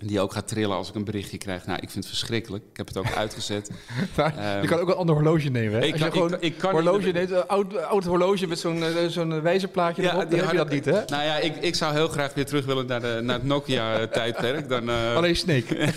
Die 0.00 0.20
ook 0.20 0.32
gaat 0.32 0.48
trillen 0.48 0.76
als 0.76 0.88
ik 0.88 0.94
een 0.94 1.04
berichtje 1.04 1.38
krijg. 1.38 1.66
Nou, 1.66 1.78
ik 1.82 1.90
vind 1.90 2.04
het 2.04 2.06
verschrikkelijk. 2.06 2.64
Ik 2.70 2.76
heb 2.76 2.86
het 2.86 2.96
ook 2.96 3.12
uitgezet. 3.16 3.70
Ehm, 4.16 4.62
je 4.62 4.68
kan 4.68 4.78
ook 4.78 4.88
een 4.88 4.94
ander 4.94 5.14
horloge 5.14 5.48
nemen. 5.48 5.80
Hè? 5.80 5.86
ik 5.86 5.94
kan- 5.94 6.12
gewoon 6.12 6.32
ik- 6.34 6.40
ik 6.40 6.58
kan 6.58 6.70
horloge 6.70 7.10
neemt, 7.10 7.30
een 7.30 7.46
oud, 7.46 7.76
oud 7.76 8.04
horloge 8.04 8.46
met 8.46 8.58
zo'n 8.58 8.82
eh, 8.82 9.06
zo'n 9.08 9.42
wijzerplaatje 9.42 10.02
erop, 10.02 10.30
dan 10.30 10.38
heb 10.38 10.50
je 10.50 10.56
dat 10.56 10.70
niet, 10.70 10.84
hè? 10.84 10.92
Nou 10.92 11.22
ja, 11.24 11.36
ik, 11.38 11.56
ik 11.56 11.74
zou 11.74 11.94
heel 11.94 12.08
graag 12.08 12.34
weer 12.34 12.46
terug 12.46 12.64
willen 12.64 12.86
naar, 12.86 13.00
de, 13.00 13.18
naar 13.22 13.36
het 13.36 13.44
Nokia-tijdperk. 13.44 14.70
Eh, 14.86 15.16
Alleen 15.16 15.36
Snake. 15.36 15.88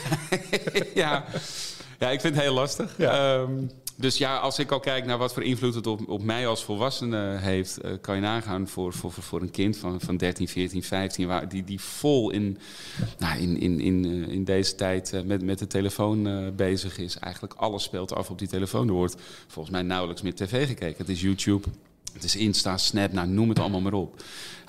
ja. 0.94 1.26
ja, 2.00 2.10
ik 2.10 2.22
vind 2.22 2.36
het 2.36 2.44
heel 2.44 2.54
lastig. 2.54 2.94
Ja. 2.98 3.40
Ehm, 3.40 3.52
dus 4.00 4.18
ja, 4.18 4.38
als 4.38 4.60
ik 4.60 4.72
al 4.72 4.80
kijk 4.80 5.06
naar 5.06 5.18
wat 5.18 5.34
voor 5.34 5.44
invloed 5.44 5.76
het 5.76 5.88
op, 5.88 6.10
op 6.10 6.24
mij 6.24 6.48
als 6.48 6.64
volwassene 6.64 7.38
heeft, 7.38 7.78
eh, 7.78 7.92
kan 8.02 8.16
je 8.16 8.22
nagaan 8.22 8.68
voor, 8.68 8.94
voor, 8.94 9.12
voor- 9.12 9.42
een 9.42 9.52
kind 9.52 9.78
van, 9.78 10.00
van 10.02 10.18
13, 10.18 10.48
14, 10.48 10.84
15, 10.84 11.28
waar, 11.28 11.50
die, 11.50 11.64
die 11.64 11.82
vol 11.82 12.30
in, 12.30 12.58
nou, 13.18 13.40
in, 13.40 13.60
in, 13.60 13.80
in, 13.80 14.06
eh, 14.06 14.34
in 14.34 14.44
deze 14.44 14.76
tijd 14.76 15.14
eh, 15.14 15.22
met, 15.22 15.42
met 15.42 15.60
de 15.60 15.68
telefoon 15.68 16.52
bezig 16.56 16.98
is. 16.98 17.18
Eigenlijk 17.18 17.54
alles 17.54 17.84
speelt 17.84 18.14
af 18.14 18.30
op 18.30 18.40
die 18.40 18.48
telefoon. 18.48 18.88
Er 18.88 18.94
wordt 18.94 19.16
volgens 19.48 19.76
mij 19.76 19.84
nauwelijks 19.84 20.22
meer 20.22 20.36
tv 20.36 20.68
gekeken. 20.68 20.98
Het 20.98 21.10
is 21.10 21.22
YouTube. 21.22 21.68
Het 22.14 22.24
is 22.24 22.36
Insta, 22.36 22.78
Snap, 22.78 23.12
nou, 23.12 23.28
noem 23.28 23.50
het 23.50 23.60
allemaal 23.60 23.82
maar 23.82 23.94
op. 23.94 24.24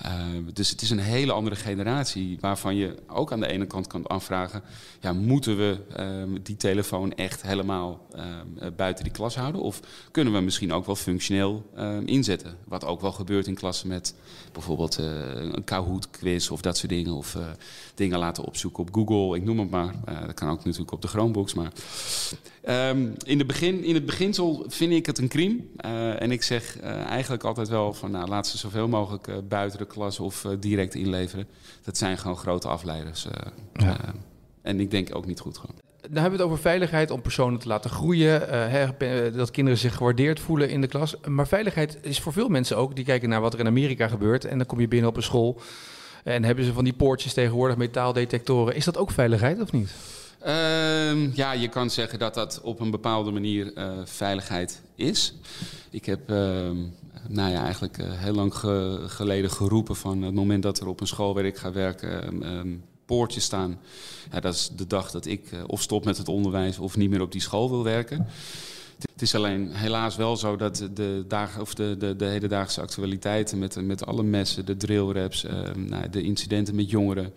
Uh, 0.06 0.52
dus 0.52 0.70
het 0.70 0.82
is 0.82 0.90
een 0.90 0.98
hele 0.98 1.32
andere 1.32 1.56
generatie 1.56 2.38
waarvan 2.40 2.76
je 2.76 2.94
ook 3.06 3.32
aan 3.32 3.40
de 3.40 3.46
ene 3.46 3.66
kant 3.66 3.86
kan 3.86 4.06
afvragen: 4.06 4.62
ja, 5.00 5.12
moeten 5.12 5.56
we 5.56 5.78
uh, 5.98 6.38
die 6.42 6.56
telefoon 6.56 7.14
echt 7.14 7.42
helemaal 7.42 8.06
uh, 8.16 8.22
buiten 8.76 9.04
die 9.04 9.12
klas 9.12 9.36
houden? 9.36 9.60
Of 9.60 9.80
kunnen 10.10 10.32
we 10.32 10.40
misschien 10.40 10.72
ook 10.72 10.86
wel 10.86 10.96
functioneel 10.96 11.70
inzetten? 12.04 12.56
Wat 12.64 12.84
ook 12.84 13.00
wel 13.00 13.12
gebeurt 13.12 13.46
in 13.46 13.54
klassen 13.54 13.88
met 13.88 14.14
bijvoorbeeld 14.52 14.96
een 14.96 15.64
Kahoot-quiz 15.64 16.48
of 16.48 16.60
dat 16.60 16.76
soort 16.76 16.92
dingen. 16.92 17.12
Of 17.12 17.36
dingen 17.94 18.18
laten 18.18 18.44
opzoeken 18.44 18.82
op 18.82 18.94
Google, 18.94 19.36
ik 19.36 19.44
noem 19.44 19.58
het 19.58 19.70
maar. 19.70 19.94
dat 20.26 20.34
kan 20.34 20.48
ook 20.48 20.64
natuurlijk 20.64 20.92
op 20.92 21.02
de 21.02 21.08
Chromebooks. 21.08 21.54
Maar 21.54 21.72
in, 23.24 23.38
de 23.38 23.44
begin, 23.46 23.84
in 23.84 23.94
het 23.94 24.06
beginsel 24.06 24.64
vind 24.68 24.92
ik 24.92 25.06
het 25.06 25.18
een 25.18 25.28
crime. 25.28 25.58
en 26.18 26.30
ik 26.30 26.42
zeg 26.42 26.80
eigenlijk 26.80 27.29
altijd 27.38 27.68
wel 27.68 27.92
van 27.92 28.10
nou, 28.10 28.28
laat 28.28 28.46
ze 28.46 28.58
zoveel 28.58 28.88
mogelijk 28.88 29.48
buiten 29.48 29.78
de 29.78 29.86
klas 29.86 30.20
of 30.20 30.44
uh, 30.44 30.52
direct 30.60 30.94
inleveren. 30.94 31.46
Dat 31.84 31.98
zijn 31.98 32.18
gewoon 32.18 32.36
grote 32.36 32.68
afleiders. 32.68 33.26
Uh, 33.26 33.32
ja. 33.72 33.86
uh, 33.86 34.08
en 34.62 34.80
ik 34.80 34.90
denk 34.90 35.14
ook 35.14 35.26
niet 35.26 35.40
goed 35.40 35.58
gewoon. 35.58 35.76
Dan 36.00 36.12
hebben 36.12 36.30
we 36.30 36.36
het 36.36 36.46
over 36.46 36.58
veiligheid 36.58 37.10
om 37.10 37.22
personen 37.22 37.58
te 37.58 37.68
laten 37.68 37.90
groeien. 37.90 38.48
Her, 38.70 38.94
dat 39.36 39.50
kinderen 39.50 39.78
zich 39.78 39.94
gewaardeerd 39.94 40.40
voelen 40.40 40.70
in 40.70 40.80
de 40.80 40.86
klas. 40.86 41.14
Maar 41.28 41.46
veiligheid 41.46 41.98
is 42.02 42.20
voor 42.20 42.32
veel 42.32 42.48
mensen 42.48 42.76
ook. 42.76 42.96
Die 42.96 43.04
kijken 43.04 43.28
naar 43.28 43.40
wat 43.40 43.54
er 43.54 43.60
in 43.60 43.66
Amerika 43.66 44.08
gebeurt. 44.08 44.44
En 44.44 44.58
dan 44.58 44.66
kom 44.66 44.80
je 44.80 44.88
binnen 44.88 45.10
op 45.10 45.16
een 45.16 45.22
school. 45.22 45.60
En 46.24 46.44
hebben 46.44 46.64
ze 46.64 46.72
van 46.72 46.84
die 46.84 46.92
poortjes 46.92 47.32
tegenwoordig, 47.32 47.76
metaaldetectoren. 47.76 48.74
Is 48.74 48.84
dat 48.84 48.98
ook 48.98 49.10
veiligheid 49.10 49.60
of 49.60 49.72
niet? 49.72 49.90
Uh, 50.46 51.34
ja, 51.34 51.52
je 51.52 51.68
kan 51.68 51.90
zeggen 51.90 52.18
dat 52.18 52.34
dat 52.34 52.60
op 52.62 52.80
een 52.80 52.90
bepaalde 52.90 53.30
manier 53.30 53.72
uh, 53.76 53.92
veiligheid 54.04 54.82
is. 54.94 55.34
Ik 55.90 56.06
heb 56.06 56.30
uh, 56.30 56.70
nou 57.28 57.50
ja, 57.50 57.62
eigenlijk 57.62 57.98
uh, 57.98 58.06
heel 58.10 58.34
lang 58.34 58.54
ge 58.54 59.04
geleden 59.06 59.50
geroepen 59.50 59.96
van 59.96 60.22
het 60.22 60.34
moment 60.34 60.62
dat 60.62 60.80
er 60.80 60.86
op 60.86 61.00
een 61.00 61.06
school 61.06 61.34
waar 61.34 61.44
ik 61.44 61.56
ga 61.56 61.72
werken 61.72 62.46
um, 62.56 62.84
poortjes 63.06 63.44
staan. 63.44 63.78
Ja, 64.32 64.40
dat 64.40 64.54
is 64.54 64.70
de 64.76 64.86
dag 64.86 65.10
dat 65.10 65.26
ik 65.26 65.50
of 65.66 65.82
stop 65.82 66.04
met 66.04 66.16
het 66.18 66.28
onderwijs 66.28 66.78
of 66.78 66.96
niet 66.96 67.10
meer 67.10 67.20
op 67.20 67.32
die 67.32 67.40
school 67.40 67.70
wil 67.70 67.82
werken. 67.82 68.26
Het 69.12 69.22
is 69.22 69.34
alleen 69.34 69.72
helaas 69.72 70.16
wel 70.16 70.36
zo 70.36 70.56
dat 70.56 70.88
de, 70.94 71.24
dagen, 71.28 71.60
of 71.60 71.74
de, 71.74 71.96
de, 71.98 72.16
de 72.16 72.24
hedendaagse 72.24 72.80
actualiteiten 72.80 73.58
met, 73.58 73.86
met 73.86 74.06
alle 74.06 74.22
messen, 74.22 74.66
de 74.66 74.76
drillraps, 74.76 75.44
uh, 75.44 75.74
nou, 75.74 76.10
de 76.10 76.22
incidenten 76.22 76.74
met 76.74 76.90
jongeren. 76.90 77.32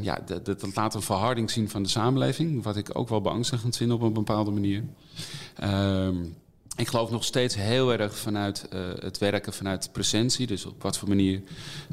Ja, 0.00 0.18
dat, 0.26 0.44
dat, 0.44 0.74
laat 0.74 0.94
een 0.94 1.02
verharding 1.02 1.50
zien 1.50 1.68
van 1.68 1.82
de 1.82 1.88
samenleving, 1.88 2.62
wat 2.62 2.76
ik 2.76 2.98
ook 2.98 3.08
wel 3.08 3.20
beangstigend 3.20 3.76
vind 3.76 3.92
op 3.92 4.02
een 4.02 4.12
bepaalde 4.12 4.50
manier. 4.50 4.84
Ik 6.80 6.88
geloof 6.88 7.10
nog 7.10 7.24
steeds 7.24 7.54
heel 7.54 7.92
erg 7.92 8.18
vanuit 8.18 8.68
uh, 8.72 8.80
het 8.98 9.18
werken 9.18 9.52
vanuit 9.52 9.88
presentie. 9.92 10.46
Dus 10.46 10.64
op 10.64 10.82
wat 10.82 10.98
voor 10.98 11.08
manier 11.08 11.42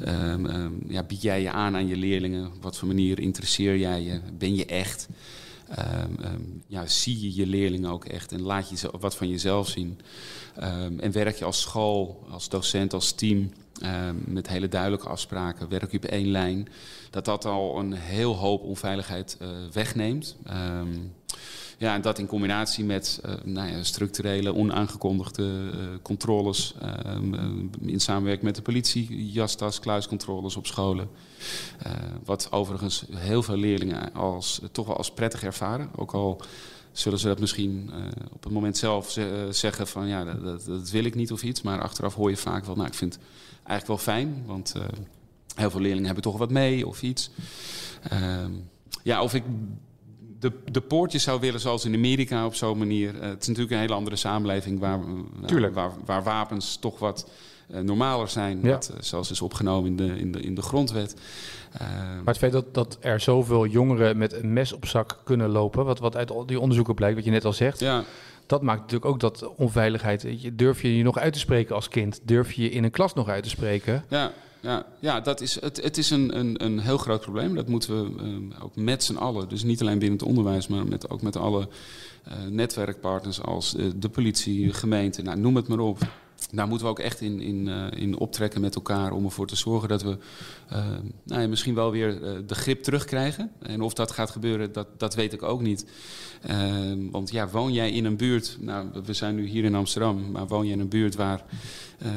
um, 0.06 0.46
um, 0.46 0.80
ja, 0.86 1.02
bied 1.02 1.22
jij 1.22 1.42
je 1.42 1.50
aan 1.50 1.74
aan 1.74 1.86
je 1.86 1.96
leerlingen? 1.96 2.46
Op 2.46 2.62
wat 2.62 2.76
voor 2.76 2.88
manier 2.88 3.20
interesseer 3.20 3.76
jij 3.76 4.02
je? 4.02 4.20
Ben 4.38 4.54
je 4.54 4.66
echt? 4.66 5.08
Um, 5.78 6.62
ja, 6.66 6.86
zie 6.86 7.20
je 7.20 7.34
je 7.34 7.46
leerlingen 7.46 7.90
ook 7.90 8.04
echt 8.04 8.32
en 8.32 8.42
laat 8.42 8.68
je 8.68 8.90
wat 9.00 9.16
van 9.16 9.28
jezelf 9.28 9.68
zien. 9.68 10.00
en 11.00 11.12
werk 11.12 11.36
je 11.36 11.44
als 11.44 11.60
school, 11.60 12.26
als 12.30 12.48
docent, 12.48 12.92
als 12.92 13.12
team 13.12 13.52
met 14.24 14.48
hele 14.48 14.68
duidelijke 14.68 15.08
afspraken. 15.08 15.68
Werk 15.68 15.90
je 15.90 15.96
op 15.96 16.04
één 16.04 16.30
lijn. 16.30 16.68
Dat 17.10 17.24
dat 17.24 17.44
al 17.44 17.78
een 17.78 17.92
heel 17.92 18.36
hoop 18.36 18.62
onveiligheid 18.62 19.36
uh, 19.42 19.48
wegneemt. 19.72 20.36
Ja, 21.78 21.94
en 21.94 22.00
dat 22.00 22.18
in 22.18 22.26
combinatie 22.26 22.84
met 22.84 23.20
uh, 23.26 23.32
nou 23.44 23.68
ja, 23.68 23.82
structurele, 23.82 24.54
onaangekondigde 24.54 25.42
uh, 25.42 25.80
controles 26.02 26.74
uh, 26.82 26.90
in 27.80 28.00
samenwerking 28.00 28.44
met 28.44 28.56
de 28.56 28.62
politie, 28.62 29.32
jastas, 29.32 29.80
kluiscontroles 29.80 30.56
op 30.56 30.66
scholen. 30.66 31.08
wat 32.24 32.52
overigens 32.52 33.04
heel 33.14 33.42
veel 33.42 33.56
leerlingen 33.56 34.14
als, 34.14 34.60
toch 34.72 34.86
wel 34.86 34.96
als 34.96 35.10
prettig 35.10 35.42
ervaren. 35.42 35.90
Ook 35.96 36.12
al 36.12 36.40
zullen 36.92 37.18
ze 37.18 37.26
dat 37.26 37.40
misschien 37.40 37.90
op 38.32 38.42
het 38.42 38.52
moment 38.52 38.76
zelf 38.76 39.16
zeggen 39.50 39.86
van 39.86 40.06
ja, 40.06 40.24
dat, 40.24 40.64
dat, 40.64 40.90
wil 40.90 41.04
ik 41.04 41.14
niet 41.14 41.32
of 41.32 41.42
iets. 41.42 41.62
Maar 41.62 41.80
achteraf 41.80 42.14
hoor 42.14 42.30
je 42.30 42.36
vaak 42.36 42.64
wel, 42.64 42.74
nou 42.74 42.88
ik 42.88 42.94
vind 42.94 43.14
het 43.14 43.22
eigenlijk 43.56 43.86
wel 43.86 44.14
fijn, 44.14 44.42
want 44.46 44.74
heel 45.54 45.70
veel 45.70 45.80
leerlingen 45.80 46.06
hebben 46.06 46.24
toch 46.24 46.38
wat 46.38 46.50
mee 46.50 46.86
of 46.86 47.02
iets. 47.02 47.30
Ehm, 48.02 48.52
ja, 49.02 49.22
of 49.22 49.34
ik 49.34 49.42
de, 50.40 50.52
de 50.70 50.80
poortjes 50.80 51.22
zou 51.22 51.40
willen 51.40 51.60
zoals 51.60 51.84
in 51.84 51.94
Amerika 51.94 52.46
op 52.46 52.54
zo'n 52.54 52.78
manier. 52.78 53.14
Uh, 53.14 53.20
het 53.20 53.40
is 53.40 53.46
natuurlijk 53.46 53.74
een 53.74 53.80
hele 53.80 53.94
andere 53.94 54.16
samenleving 54.16 54.78
waar, 54.78 55.00
waar, 55.40 55.72
waar, 55.72 55.90
waar 56.04 56.22
wapens 56.22 56.76
toch 56.76 56.98
wat 56.98 57.30
uh, 57.70 57.80
normaler 57.80 58.28
zijn. 58.28 58.58
Ja. 58.62 58.70
Wat, 58.70 58.92
zoals 59.00 59.30
is 59.30 59.40
opgenomen 59.40 59.90
in 59.90 59.96
de, 59.96 60.18
in 60.18 60.32
de, 60.32 60.40
in 60.40 60.54
de 60.54 60.62
grondwet. 60.62 61.14
maar 61.78 62.22
het 62.24 62.38
feit 62.38 62.52
dat, 62.52 62.74
dat 62.74 62.98
er 63.00 63.20
zoveel 63.20 63.66
jongeren 63.66 64.16
met 64.16 64.32
een 64.32 64.52
mes 64.52 64.72
op 64.72 64.86
zak 64.86 65.20
kunnen 65.24 65.50
lopen, 65.50 65.84
wat, 65.84 65.98
wat 65.98 66.16
uit 66.16 66.32
die 66.46 66.60
onderzoeken 66.60 66.94
blijkt, 66.94 67.16
wat 67.16 67.24
je 67.24 67.30
net 67.30 67.44
al 67.44 67.52
zegt. 67.52 67.80
Ja. 67.80 68.04
Dat 68.46 68.62
maakt 68.62 68.80
natuurlijk 68.80 69.10
ook 69.10 69.20
dat 69.20 69.54
onveiligheid. 69.56 70.26
Durf 70.52 70.82
je 70.82 70.96
je 70.96 71.02
nog 71.02 71.18
uit 71.18 71.32
te 71.32 71.38
spreken 71.38 71.74
als 71.74 71.88
kind? 71.88 72.20
Durf 72.22 72.52
je 72.52 72.62
je 72.62 72.70
in 72.70 72.84
een 72.84 72.90
klas 72.90 73.14
nog 73.14 73.28
uit 73.28 73.42
te 73.42 73.48
spreken? 73.48 74.04
Ja 74.08 74.32
ja, 74.60 74.86
ja 74.98 75.20
dat 75.20 75.40
is, 75.40 75.60
het, 75.60 75.82
het 75.82 75.98
is 75.98 76.10
een, 76.10 76.38
een, 76.38 76.64
een 76.64 76.78
heel 76.78 76.98
groot 76.98 77.20
probleem. 77.20 77.54
Dat 77.54 77.68
moeten 77.68 78.16
we 78.16 78.22
um, 78.22 78.52
ook 78.62 78.76
met 78.76 79.04
z'n 79.04 79.16
allen, 79.16 79.48
dus 79.48 79.62
niet 79.62 79.80
alleen 79.80 79.98
binnen 79.98 80.18
het 80.18 80.28
onderwijs, 80.28 80.66
maar 80.66 80.86
met, 80.86 81.10
ook 81.10 81.22
met 81.22 81.36
alle 81.36 81.68
uh, 82.28 82.34
netwerkpartners 82.50 83.42
als 83.42 83.74
uh, 83.74 83.90
de 83.96 84.08
politie, 84.08 84.72
gemeente, 84.72 85.22
nou, 85.22 85.38
noem 85.38 85.56
het 85.56 85.68
maar 85.68 85.78
op. 85.78 85.98
Daar 86.52 86.68
moeten 86.68 86.86
we 86.86 86.92
ook 86.92 86.98
echt 86.98 87.20
in, 87.20 87.40
in, 87.40 87.66
uh, 87.66 87.86
in 87.90 88.18
optrekken 88.18 88.60
met 88.60 88.74
elkaar 88.74 89.12
om 89.12 89.24
ervoor 89.24 89.46
te 89.46 89.56
zorgen 89.56 89.88
dat 89.88 90.02
we 90.02 90.16
nou 91.24 91.40
ja, 91.40 91.48
misschien 91.48 91.74
wel 91.74 91.90
weer 91.90 92.20
de 92.46 92.54
grip 92.54 92.82
terugkrijgen. 92.82 93.50
En 93.58 93.80
of 93.80 93.92
dat 93.94 94.10
gaat 94.10 94.30
gebeuren, 94.30 94.72
dat, 94.72 94.86
dat 94.96 95.14
weet 95.14 95.32
ik 95.32 95.42
ook 95.42 95.60
niet. 95.60 95.86
want 97.10 97.30
ja, 97.30 97.48
woon 97.48 97.72
jij 97.72 97.90
in 97.90 98.04
een 98.04 98.16
buurt, 98.16 98.56
nou, 98.60 98.86
we 99.04 99.12
zijn 99.12 99.34
nu 99.34 99.46
hier 99.46 99.64
in 99.64 99.74
Amsterdam, 99.74 100.30
maar 100.30 100.46
woon 100.46 100.66
je 100.66 100.72
in 100.72 100.80
een 100.80 100.88
buurt 100.88 101.14
waar 101.14 101.44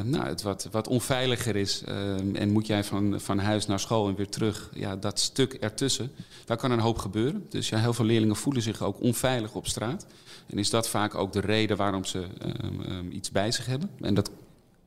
nou, 0.04 0.26
het 0.26 0.42
wat, 0.42 0.68
wat 0.72 0.88
onveiliger 0.88 1.56
is. 1.56 1.84
Uh, 1.88 2.42
en 2.42 2.52
moet 2.52 2.68
jij 2.68 2.84
van, 2.84 3.22
van 3.22 3.40
huis 3.40 3.66
naar 3.66 3.80
school 3.80 4.08
en 4.08 4.16
weer 4.16 4.30
terug. 4.30 4.70
Ja, 4.74 4.96
dat 4.96 5.20
stuk 5.20 5.54
ertussen, 5.54 6.12
daar 6.46 6.58
kan 6.58 6.72
een 6.72 6.80
hoop 6.80 6.98
gebeuren. 6.98 7.46
Dus 7.50 7.70
heel 7.70 7.94
veel 7.94 8.06
leerlingen 8.06 8.36
voelen 8.36 8.62
zich 8.62 8.82
ook 8.82 9.02
onveilig 9.02 9.54
op 9.54 9.68
straat. 9.68 10.06
En 10.48 10.58
is 10.58 10.70
dat 10.70 10.90
vaak 10.90 11.16
ook 11.16 11.34
de 11.34 11.40
reden 11.40 11.78
waarom 11.78 12.06
ze 12.06 12.28
um, 12.64 12.82
um, 12.92 13.12
iets 13.12 13.32
bij 13.32 13.52
zich 13.52 13.66
hebben. 13.66 13.90
En 14.00 14.14
dat 14.14 14.32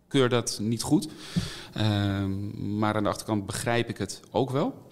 keur 0.09 0.29
dat 0.29 0.59
niet 0.63 0.83
goed. 0.83 1.09
Um, 1.79 2.79
maar 2.79 2.95
aan 2.95 3.03
de 3.03 3.09
achterkant 3.09 3.47
begrijp 3.47 3.89
ik 3.89 3.99
het 3.99 4.21
ook 4.31 4.51
wel. 4.51 4.89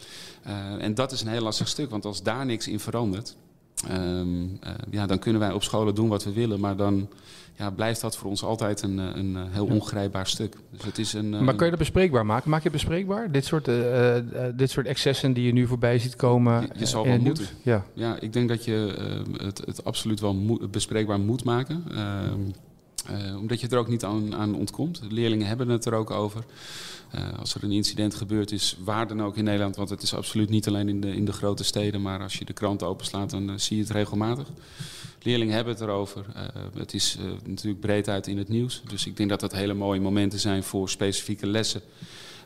Uh, 0.46 0.82
en 0.82 0.94
dat 0.94 1.12
is 1.12 1.20
een 1.20 1.28
heel 1.28 1.42
lastig 1.42 1.68
stuk, 1.68 1.90
want 1.90 2.04
als 2.04 2.22
daar 2.22 2.46
niks 2.46 2.68
in 2.68 2.80
verandert, 2.80 3.36
um, 3.90 4.42
uh, 4.44 4.70
ja, 4.90 5.06
dan 5.06 5.18
kunnen 5.18 5.40
wij 5.40 5.52
op 5.52 5.62
scholen 5.62 5.94
doen 5.94 6.08
wat 6.08 6.24
we 6.24 6.32
willen, 6.32 6.60
maar 6.60 6.76
dan 6.76 7.08
ja, 7.56 7.70
blijft 7.70 8.00
dat 8.00 8.16
voor 8.16 8.30
ons 8.30 8.44
altijd 8.44 8.82
een, 8.82 8.98
een 8.98 9.36
heel 9.50 9.66
ongrijpbaar 9.66 10.26
stuk. 10.26 10.56
Dus 10.70 10.84
het 10.84 10.98
is 10.98 11.12
een, 11.12 11.44
maar 11.44 11.54
kun 11.54 11.64
je 11.64 11.70
dat 11.70 11.78
bespreekbaar 11.78 12.26
maken? 12.26 12.50
Maak 12.50 12.62
je 12.62 12.68
het 12.68 12.76
bespreekbaar? 12.76 13.30
Dit 13.30 13.44
soort, 13.44 13.68
uh, 13.68 14.16
uh, 14.16 14.22
dit 14.54 14.70
soort 14.70 14.86
excessen 14.86 15.32
die 15.32 15.46
je 15.46 15.52
nu 15.52 15.66
voorbij 15.66 15.98
ziet 15.98 16.16
komen? 16.16 16.60
Je, 16.60 16.68
je 16.78 16.86
zal 16.86 17.04
wel 17.06 17.18
moeten. 17.18 17.46
Ja. 17.62 17.84
ja, 17.94 18.20
ik 18.20 18.32
denk 18.32 18.48
dat 18.48 18.64
je 18.64 18.94
het, 19.36 19.62
het 19.66 19.84
absoluut 19.84 20.20
wel 20.20 20.34
moet, 20.34 20.70
bespreekbaar 20.70 21.20
moet 21.20 21.44
maken. 21.44 21.84
Uh, 23.10 23.38
omdat 23.38 23.60
je 23.60 23.68
er 23.68 23.78
ook 23.78 23.88
niet 23.88 24.04
aan, 24.04 24.34
aan 24.34 24.54
ontkomt. 24.54 25.00
Leerlingen 25.08 25.46
hebben 25.46 25.68
het 25.68 25.84
er 25.84 25.94
ook 25.94 26.10
over. 26.10 26.44
Uh, 27.14 27.38
als 27.38 27.54
er 27.54 27.64
een 27.64 27.72
incident 27.72 28.14
gebeurd 28.14 28.52
is, 28.52 28.76
waar 28.84 29.08
dan 29.08 29.22
ook 29.22 29.36
in 29.36 29.44
Nederland, 29.44 29.76
want 29.76 29.90
het 29.90 30.02
is 30.02 30.14
absoluut 30.14 30.48
niet 30.48 30.68
alleen 30.68 30.88
in 30.88 31.00
de, 31.00 31.14
in 31.14 31.24
de 31.24 31.32
grote 31.32 31.64
steden, 31.64 32.02
maar 32.02 32.20
als 32.20 32.36
je 32.36 32.44
de 32.44 32.52
krant 32.52 32.82
openslaat, 32.82 33.30
dan 33.30 33.50
uh, 33.50 33.56
zie 33.56 33.76
je 33.76 33.82
het 33.82 33.92
regelmatig. 33.92 34.48
Leerlingen 35.22 35.54
hebben 35.54 35.72
het 35.72 35.82
erover. 35.82 36.24
het 36.76 36.94
is 36.94 37.18
natuurlijk 37.46 37.80
breed 37.80 38.08
uit 38.08 38.26
in 38.26 38.38
het 38.38 38.48
nieuws. 38.48 38.82
Dus 38.88 39.06
ik 39.06 39.16
denk 39.16 39.28
dat 39.28 39.40
dat 39.40 39.52
hele 39.52 39.74
mooie 39.74 40.00
momenten 40.00 40.38
zijn 40.38 40.62
voor 40.62 40.88
specifieke 40.88 41.46
lessen. 41.46 41.82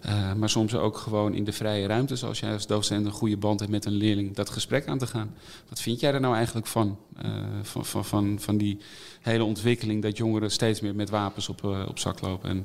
Uh, 0.06 0.32
maar 0.32 0.48
soms 0.48 0.74
ook 0.74 0.96
gewoon 0.96 1.34
in 1.34 1.44
de 1.44 1.52
vrije 1.52 1.86
ruimte, 1.86 2.16
zoals 2.16 2.40
jij 2.40 2.52
als 2.52 2.66
docent 2.66 3.06
een 3.06 3.12
goede 3.12 3.36
band 3.36 3.60
hebt 3.60 3.72
met 3.72 3.84
een 3.84 3.92
leerling, 3.92 4.34
dat 4.34 4.50
gesprek 4.50 4.86
aan 4.86 4.98
te 4.98 5.06
gaan. 5.06 5.34
Wat 5.68 5.80
vind 5.80 6.00
jij 6.00 6.12
er 6.12 6.20
nou 6.20 6.34
eigenlijk 6.34 6.66
van? 6.66 6.98
Uh, 7.24 7.32
van, 7.62 7.84
van, 7.84 8.04
van, 8.04 8.38
van, 8.40 8.56
die 8.56 8.78
hele 9.20 9.44
ontwikkeling 9.44 10.02
dat 10.02 10.16
jongeren 10.16 10.50
steeds 10.50 10.80
meer 10.80 10.94
met 10.94 11.10
wapens 11.10 11.48
op, 11.48 11.62
uh, 11.62 11.84
op 11.88 11.98
zak 11.98 12.20
lopen. 12.20 12.50
En 12.50 12.58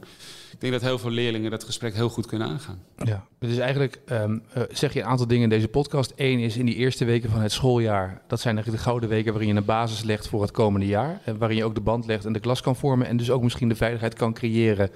ik 0.52 0.60
denk 0.60 0.74
dat 0.74 0.82
heel 0.82 1.00
veel 1.00 1.10
leerlingen 1.10 1.52
dat 1.52 1.64
gesprek 1.64 1.94
heel 1.94 2.10
goed 2.10 2.26
kunnen 2.26 2.48
aangaan. 2.48 2.80
Ja, 2.96 3.26
dus 3.40 3.58
eigenlijk 3.58 4.00
um, 4.12 4.44
zeg 4.70 4.94
je 4.94 5.00
een 5.00 5.06
aantal 5.06 5.28
dingen 5.28 5.44
in 5.44 5.50
deze 5.50 5.68
podcast. 5.68 6.14
Eén 6.16 6.40
is 6.40 6.58
in 6.58 6.66
die 6.66 6.76
eerste 6.76 7.06
weken 7.06 7.30
van 7.30 7.42
het 7.42 7.52
schooljaar, 7.52 8.22
dat 8.28 8.40
zijn 8.40 8.56
de 8.56 8.78
gouden 8.78 9.10
weken 9.10 9.32
waarin 9.32 9.52
je 9.52 9.56
een 9.56 9.66
basis 9.66 10.04
legt 10.04 10.28
voor 10.28 10.42
het 10.42 10.52
komende 10.52 10.86
jaar. 10.86 11.22
En 11.26 11.38
waarin 11.38 11.58
je 11.58 11.64
ook 11.64 11.76
de 11.76 11.82
band 11.82 12.06
legt 12.06 12.26
en 12.26 12.34
de 12.34 12.40
klas 12.40 12.62
kan 12.62 12.76
vormen 12.76 13.08
en 13.08 13.18
dus 13.18 13.32
ook 13.32 13.44
misschien 13.44 13.70
de 13.70 13.76
veiligheid 13.76 14.14
kan 14.14 14.34
creëren 14.34 14.90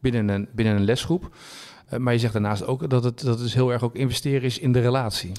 binnen 0.00 0.28
een, 0.28 0.48
binnen 0.52 0.76
een 0.76 0.84
lesgroep. 0.84 1.36
Uh, 1.92 1.98
maar 1.98 2.12
je 2.12 2.18
zegt 2.18 2.32
daarnaast 2.32 2.66
ook 2.66 2.90
dat 2.90 3.04
het, 3.04 3.20
dat 3.20 3.38
dus 3.38 3.54
heel 3.54 3.72
erg 3.72 3.82
ook 3.82 3.94
investeren 3.94 4.42
is 4.42 4.58
in 4.58 4.72
de 4.72 4.80
relatie. 4.80 5.32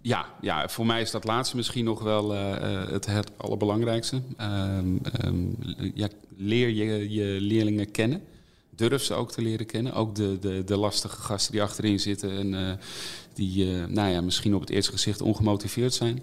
Ja, 0.00 0.26
ja, 0.40 0.68
voor 0.68 0.86
mij 0.86 1.00
is 1.00 1.10
dat 1.10 1.24
laatste 1.24 1.56
misschien 1.56 1.84
nog 1.84 2.02
wel 2.02 2.34
uh, 2.34 2.50
het, 2.90 3.06
het 3.06 3.30
allerbelangrijkste. 3.36 4.22
Um, 4.40 5.00
um, 5.24 5.56
ja, 5.94 6.08
leer 6.36 6.68
je 6.68 7.10
je 7.10 7.40
leerlingen 7.40 7.90
kennen. 7.90 8.22
durf 8.74 9.02
ze 9.02 9.14
ook 9.14 9.32
te 9.32 9.42
leren 9.42 9.66
kennen. 9.66 9.92
Ook 9.92 10.14
de, 10.14 10.38
de, 10.40 10.64
de 10.64 10.76
lastige 10.76 11.20
gasten 11.20 11.52
die 11.52 11.62
achterin 11.62 12.00
zitten 12.00 12.30
en 12.30 12.78
die 13.38 13.66
uh, 13.66 13.84
nou 13.84 14.10
ja, 14.10 14.20
misschien 14.20 14.54
op 14.54 14.60
het 14.60 14.70
eerste 14.70 14.92
gezicht 14.92 15.20
ongemotiveerd 15.20 15.94
zijn. 15.94 16.22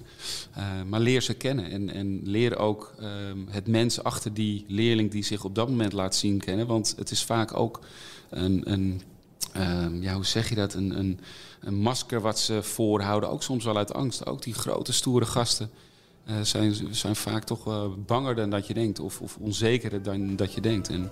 Uh, 0.57 0.63
maar 0.87 0.99
leer 0.99 1.21
ze 1.21 1.33
kennen 1.33 1.71
en, 1.71 1.89
en 1.89 2.19
leer 2.23 2.57
ook 2.57 2.93
um, 3.01 3.47
het 3.49 3.67
mens 3.67 4.03
achter 4.03 4.33
die 4.33 4.65
leerling 4.67 5.11
die 5.11 5.23
zich 5.23 5.43
op 5.43 5.55
dat 5.55 5.69
moment 5.69 5.93
laat 5.93 6.15
zien 6.15 6.39
kennen. 6.39 6.67
Want 6.67 6.93
het 6.97 7.11
is 7.11 7.23
vaak 7.23 7.57
ook 7.57 7.79
een, 8.29 8.71
een 8.71 9.01
um, 9.57 10.01
ja, 10.01 10.13
hoe 10.13 10.25
zeg 10.25 10.49
je 10.49 10.55
dat, 10.55 10.73
een, 10.73 10.99
een, 10.99 11.19
een 11.59 11.75
masker 11.75 12.21
wat 12.21 12.39
ze 12.39 12.63
voorhouden. 12.63 13.29
Ook 13.29 13.43
soms 13.43 13.65
wel 13.65 13.77
uit 13.77 13.93
angst. 13.93 14.25
Ook 14.25 14.41
die 14.43 14.53
grote 14.53 14.93
stoere 14.93 15.25
gasten. 15.25 15.69
Uh, 16.29 16.35
zijn, 16.41 16.73
zijn 16.91 17.15
vaak 17.15 17.43
toch 17.43 17.89
banger 18.05 18.35
dan 18.35 18.49
dat 18.49 18.67
je 18.67 18.73
denkt, 18.73 18.99
of, 18.99 19.21
of 19.21 19.37
onzekerder 19.39 20.03
dan 20.03 20.35
dat 20.35 20.53
je 20.53 20.61
denkt. 20.61 20.89
En 20.89 21.09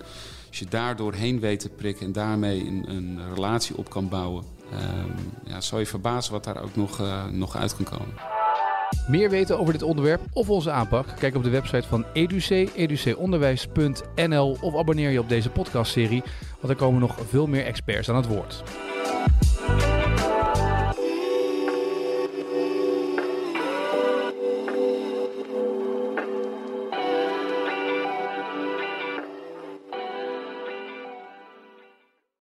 als 0.48 0.58
je 0.58 0.66
daar 0.68 0.96
doorheen 0.96 1.40
weet 1.40 1.60
te 1.60 1.68
prikken 1.68 2.06
en 2.06 2.12
daarmee 2.12 2.66
een, 2.66 2.84
een 2.88 3.34
relatie 3.34 3.76
op 3.76 3.90
kan 3.90 4.08
bouwen, 4.08 4.44
uh, 4.72 4.78
ja, 5.44 5.60
zou 5.60 5.80
je 5.80 5.86
verbazen 5.86 6.32
wat 6.32 6.44
daar 6.44 6.62
ook 6.62 6.76
nog, 6.76 7.00
uh, 7.00 7.24
nog 7.26 7.56
uit 7.56 7.76
kan 7.76 7.98
komen. 7.98 8.14
Meer 9.08 9.30
weten 9.30 9.58
over 9.58 9.72
dit 9.72 9.82
onderwerp 9.82 10.20
of 10.32 10.50
onze 10.50 10.70
aanpak? 10.70 11.06
Kijk 11.18 11.34
op 11.34 11.42
de 11.42 11.50
website 11.50 11.88
van 11.88 12.04
EduC, 12.12 12.70
educonderwijs.nl 12.74 14.56
of 14.60 14.76
abonneer 14.76 15.10
je 15.10 15.20
op 15.20 15.28
deze 15.28 15.50
podcastserie, 15.50 16.22
want 16.60 16.72
er 16.72 16.78
komen 16.78 17.00
nog 17.00 17.16
veel 17.28 17.46
meer 17.46 17.64
experts 17.64 18.08
aan 18.08 18.16
het 18.16 18.26
woord. 18.26 18.62